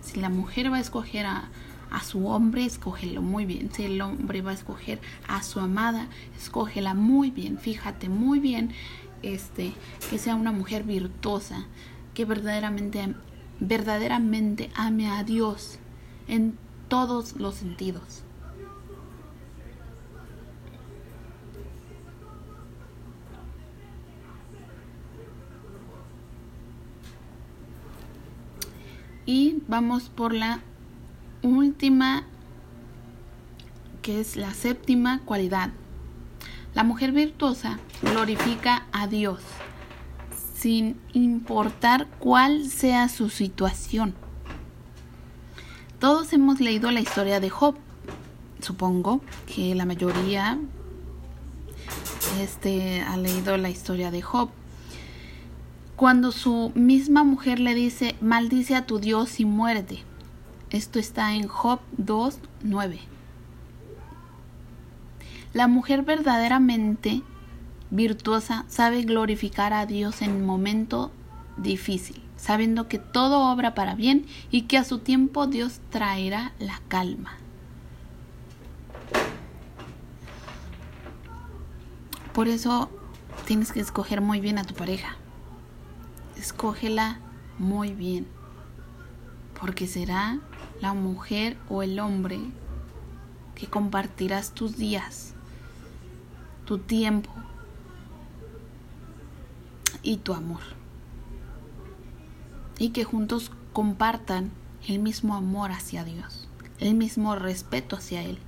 Si 0.02 0.20
la 0.20 0.28
mujer 0.28 0.72
va 0.72 0.76
a 0.76 0.80
escoger 0.80 1.26
a, 1.26 1.48
a 1.90 2.02
su 2.02 2.26
hombre, 2.26 2.64
escógelo 2.64 3.22
muy 3.22 3.46
bien. 3.46 3.70
Si 3.72 3.84
el 3.84 4.00
hombre 4.00 4.42
va 4.42 4.50
a 4.52 4.54
escoger 4.54 5.00
a 5.28 5.42
su 5.42 5.60
amada, 5.60 6.08
escógela 6.36 6.94
muy 6.94 7.30
bien. 7.30 7.58
Fíjate 7.58 8.08
muy 8.08 8.38
bien 8.38 8.72
este, 9.22 9.72
que 10.08 10.18
sea 10.18 10.34
una 10.34 10.52
mujer 10.52 10.84
virtuosa, 10.84 11.66
que 12.14 12.24
verdaderamente, 12.24 13.14
verdaderamente 13.60 14.70
ame 14.74 15.08
a 15.08 15.24
Dios 15.24 15.78
en 16.28 16.58
todos 16.88 17.36
los 17.36 17.54
sentidos. 17.56 18.24
Y 29.26 29.62
vamos 29.68 30.08
por 30.08 30.34
la 30.34 30.60
última, 31.42 32.24
que 34.02 34.20
es 34.20 34.36
la 34.36 34.52
séptima 34.54 35.20
cualidad. 35.24 35.70
La 36.74 36.84
mujer 36.84 37.12
virtuosa 37.12 37.78
glorifica 38.02 38.86
a 38.92 39.06
Dios 39.06 39.40
sin 40.60 41.00
importar 41.14 42.06
cuál 42.18 42.68
sea 42.68 43.08
su 43.08 43.30
situación. 43.30 44.14
Todos 45.98 46.32
hemos 46.34 46.60
leído 46.60 46.90
la 46.90 47.00
historia 47.00 47.40
de 47.40 47.48
Job. 47.48 47.76
Supongo 48.60 49.22
que 49.46 49.74
la 49.74 49.86
mayoría 49.86 50.58
este, 52.38 53.00
ha 53.00 53.16
leído 53.16 53.56
la 53.56 53.70
historia 53.70 54.10
de 54.10 54.20
Job. 54.20 54.50
Cuando 55.96 56.30
su 56.30 56.72
misma 56.74 57.24
mujer 57.24 57.58
le 57.58 57.74
dice, 57.74 58.14
maldice 58.20 58.76
a 58.76 58.84
tu 58.84 58.98
Dios 58.98 59.40
y 59.40 59.46
muérete. 59.46 60.04
Esto 60.68 60.98
está 60.98 61.34
en 61.34 61.48
Job 61.48 61.80
2.9. 61.96 62.98
La 65.52 65.66
mujer 65.66 66.02
verdaderamente 66.02 67.22
virtuosa 67.90 68.64
sabe 68.68 69.02
glorificar 69.02 69.72
a 69.72 69.84
Dios 69.84 70.22
en 70.22 70.46
momento 70.46 71.10
difícil, 71.56 72.22
sabiendo 72.36 72.86
que 72.86 72.98
todo 72.98 73.50
obra 73.52 73.74
para 73.74 73.96
bien 73.96 74.26
y 74.52 74.62
que 74.62 74.78
a 74.78 74.84
su 74.84 75.00
tiempo 75.00 75.48
Dios 75.48 75.80
traerá 75.90 76.52
la 76.60 76.80
calma. 76.86 77.32
Por 82.32 82.46
eso 82.46 82.88
tienes 83.44 83.72
que 83.72 83.80
escoger 83.80 84.20
muy 84.20 84.38
bien 84.38 84.56
a 84.56 84.64
tu 84.64 84.74
pareja. 84.74 85.16
Escógela 86.36 87.18
muy 87.58 87.92
bien, 87.92 88.28
porque 89.60 89.88
será 89.88 90.38
la 90.80 90.94
mujer 90.94 91.56
o 91.68 91.82
el 91.82 91.98
hombre 91.98 92.38
que 93.56 93.66
compartirás 93.66 94.52
tus 94.52 94.76
días 94.76 95.34
tu 96.70 96.78
tiempo 96.78 97.28
y 100.04 100.18
tu 100.18 100.34
amor. 100.34 100.60
Y 102.78 102.90
que 102.90 103.02
juntos 103.02 103.50
compartan 103.72 104.52
el 104.86 105.00
mismo 105.00 105.34
amor 105.34 105.72
hacia 105.72 106.04
Dios, 106.04 106.46
el 106.78 106.94
mismo 106.94 107.34
respeto 107.34 107.96
hacia 107.96 108.22
Él. 108.22 108.38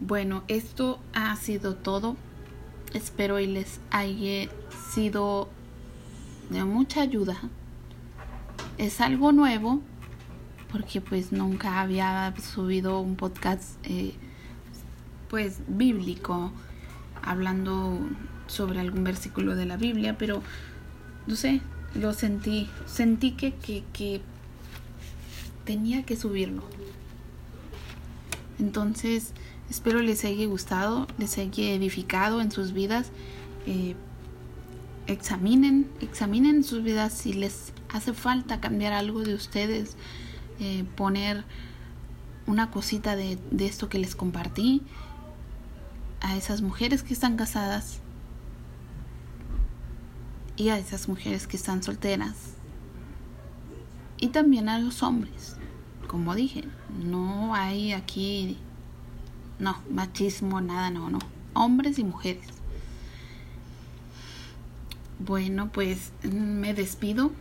Bueno, 0.00 0.42
esto 0.48 0.98
ha 1.12 1.36
sido 1.36 1.74
todo. 1.76 2.16
Espero 2.94 3.40
y 3.40 3.46
les 3.46 3.82
haya 3.90 4.48
sido 4.90 5.50
de 6.48 6.64
mucha 6.64 7.02
ayuda. 7.02 7.36
Es 8.78 9.02
algo 9.02 9.32
nuevo, 9.32 9.82
porque 10.76 11.00
pues 11.00 11.32
nunca 11.32 11.80
había 11.80 12.34
subido 12.36 13.00
un 13.00 13.16
podcast 13.16 13.78
eh, 13.84 14.12
pues 15.30 15.60
bíblico 15.68 16.52
hablando 17.22 17.98
sobre 18.46 18.80
algún 18.80 19.02
versículo 19.02 19.56
de 19.56 19.64
la 19.64 19.78
Biblia, 19.78 20.18
pero 20.18 20.42
no 21.26 21.34
sé, 21.34 21.62
lo 21.94 22.12
sentí, 22.12 22.68
sentí 22.84 23.30
que, 23.30 23.54
que, 23.54 24.20
tenía 25.64 26.02
que 26.02 26.14
subirlo. 26.14 26.62
Entonces, 28.58 29.32
espero 29.70 30.02
les 30.02 30.26
haya 30.26 30.46
gustado, 30.46 31.06
les 31.16 31.38
haya 31.38 31.72
edificado 31.72 32.42
en 32.42 32.50
sus 32.52 32.74
vidas. 32.74 33.12
Eh, 33.66 33.96
examinen, 35.06 35.88
examinen 36.02 36.64
sus 36.64 36.82
vidas 36.82 37.14
si 37.14 37.32
les 37.32 37.72
hace 37.88 38.12
falta 38.12 38.60
cambiar 38.60 38.92
algo 38.92 39.22
de 39.22 39.32
ustedes, 39.32 39.96
eh, 40.58 40.84
poner 40.96 41.44
una 42.46 42.70
cosita 42.70 43.16
de, 43.16 43.38
esto 43.58 43.88
que 43.88 43.98
les 43.98 44.14
compartí 44.14 44.82
a 46.20 46.36
esas 46.36 46.62
mujeres 46.62 47.02
que 47.02 47.12
están 47.12 47.36
casadas 47.36 47.98
y 50.56 50.70
a 50.70 50.78
esas 50.78 51.08
mujeres 51.08 51.46
que 51.46 51.56
están 51.56 51.82
solteras 51.82 52.54
y 54.18 54.28
también 54.28 54.68
a 54.68 54.78
los 54.78 55.02
hombres. 55.02 55.56
Como 56.06 56.34
dije, 56.34 56.64
no 57.04 57.54
hay 57.54 57.92
aquí, 57.92 58.56
no, 59.58 59.76
machismo, 59.90 60.60
nada, 60.60 60.90
no, 60.90 61.10
no. 61.10 61.18
Hombres 61.52 61.98
y 61.98 62.04
mujeres. 62.04 62.46
Bueno, 65.18 65.70
pues 65.72 66.12
me 66.22 66.72
despido. 66.74 67.32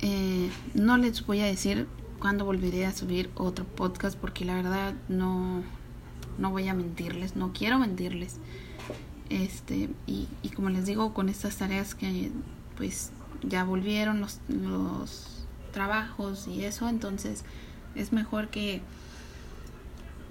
Eh, 0.00 0.50
no 0.74 0.96
les 0.96 1.24
voy 1.24 1.40
a 1.40 1.46
decir 1.46 1.86
cuándo 2.22 2.44
volveré 2.44 2.86
a 2.86 2.92
subir 2.92 3.30
otro 3.34 3.64
podcast 3.64 4.16
porque 4.16 4.44
la 4.44 4.54
verdad 4.54 4.94
no, 5.08 5.60
no 6.38 6.50
voy 6.52 6.68
a 6.68 6.72
mentirles, 6.72 7.34
no 7.34 7.52
quiero 7.52 7.80
mentirles. 7.80 8.36
Este, 9.28 9.90
y, 10.06 10.28
como 10.54 10.70
les 10.70 10.86
digo, 10.86 11.14
con 11.14 11.28
estas 11.28 11.56
tareas 11.56 11.96
que 11.96 12.30
pues 12.76 13.10
ya 13.42 13.64
volvieron 13.64 14.20
los, 14.20 14.38
los 14.46 15.48
trabajos 15.72 16.46
y 16.46 16.64
eso, 16.64 16.88
entonces 16.88 17.44
es 17.96 18.12
mejor 18.12 18.50
que, 18.50 18.82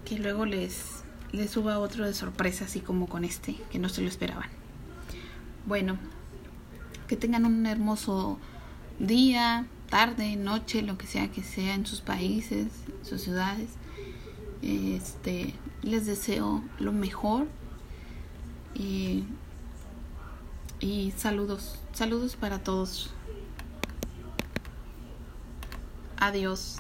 que 0.06 0.18
luego 0.18 0.46
les, 0.46 1.04
les 1.34 1.52
suba 1.52 1.78
otro 1.78 2.06
de 2.06 2.14
sorpresa, 2.14 2.64
así 2.64 2.80
como 2.80 3.10
con 3.10 3.26
este, 3.26 3.58
que 3.70 3.80
no 3.80 3.90
se 3.90 4.02
lo 4.02 4.08
esperaban. 4.08 4.50
Bueno, 5.66 5.98
que 7.10 7.18
tengan 7.18 7.46
un 7.46 7.66
hermoso 7.66 8.40
día, 8.98 9.66
tarde, 9.92 10.36
noche, 10.38 10.82
lo 10.82 10.98
que 10.98 11.06
sea 11.06 11.30
que 11.30 11.44
sea 11.44 11.76
en 11.76 11.86
sus 11.86 12.02
países, 12.02 12.70
sus 13.04 13.22
ciudades. 13.22 13.70
Este, 14.64 15.54
les 15.84 16.08
deseo 16.08 16.64
lo 16.80 16.92
mejor 16.92 17.48
y 18.74 19.26
Y 20.82 21.12
saludos, 21.16 21.78
saludos 21.94 22.36
para 22.36 22.58
todos. 22.64 23.12
Adiós. 26.18 26.78